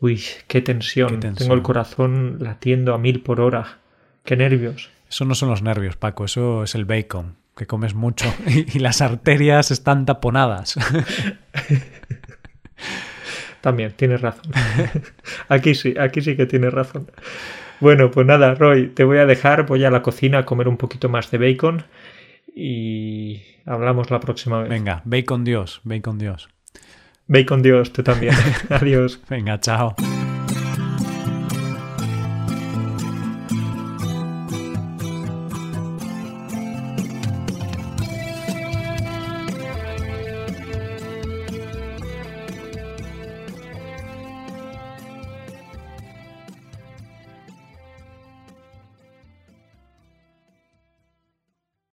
Uy, 0.00 0.20
qué 0.48 0.60
tensión. 0.60 1.20
Tengo 1.20 1.54
el 1.54 1.62
corazón 1.62 2.38
latiendo 2.40 2.94
a 2.94 2.98
mil 2.98 3.22
por 3.22 3.40
hora. 3.40 3.78
Qué 4.24 4.34
nervios. 4.36 4.90
Eso 5.08 5.24
no 5.24 5.36
son 5.36 5.50
los 5.50 5.62
nervios, 5.62 5.94
Paco, 5.94 6.24
eso 6.24 6.64
es 6.64 6.74
el 6.74 6.84
bacon, 6.84 7.36
que 7.56 7.68
comes 7.68 7.94
mucho 7.94 8.26
y 8.74 8.80
las 8.80 9.00
arterias 9.00 9.70
están 9.70 10.04
taponadas. 10.04 10.74
También, 13.60 13.92
tienes 13.92 14.20
razón. 14.20 14.52
aquí 15.48 15.74
sí, 15.74 15.94
aquí 15.98 16.20
sí 16.20 16.36
que 16.36 16.46
tienes 16.46 16.72
razón. 16.72 17.10
Bueno, 17.80 18.10
pues 18.10 18.26
nada, 18.26 18.54
Roy, 18.54 18.88
te 18.88 19.04
voy 19.04 19.18
a 19.18 19.26
dejar, 19.26 19.66
voy 19.66 19.84
a 19.84 19.90
la 19.90 20.02
cocina 20.02 20.38
a 20.38 20.44
comer 20.44 20.68
un 20.68 20.76
poquito 20.76 21.08
más 21.08 21.30
de 21.30 21.38
bacon 21.38 21.84
y 22.54 23.42
hablamos 23.66 24.10
la 24.10 24.20
próxima 24.20 24.60
vez. 24.60 24.68
Venga, 24.68 25.02
bacon 25.04 25.44
Dios, 25.44 25.80
bacon 25.84 26.18
Dios. 26.18 26.48
Bacon 27.26 27.62
Dios, 27.62 27.92
tú 27.92 28.02
también. 28.02 28.34
Adiós. 28.68 29.20
Venga, 29.28 29.58
chao. 29.60 29.94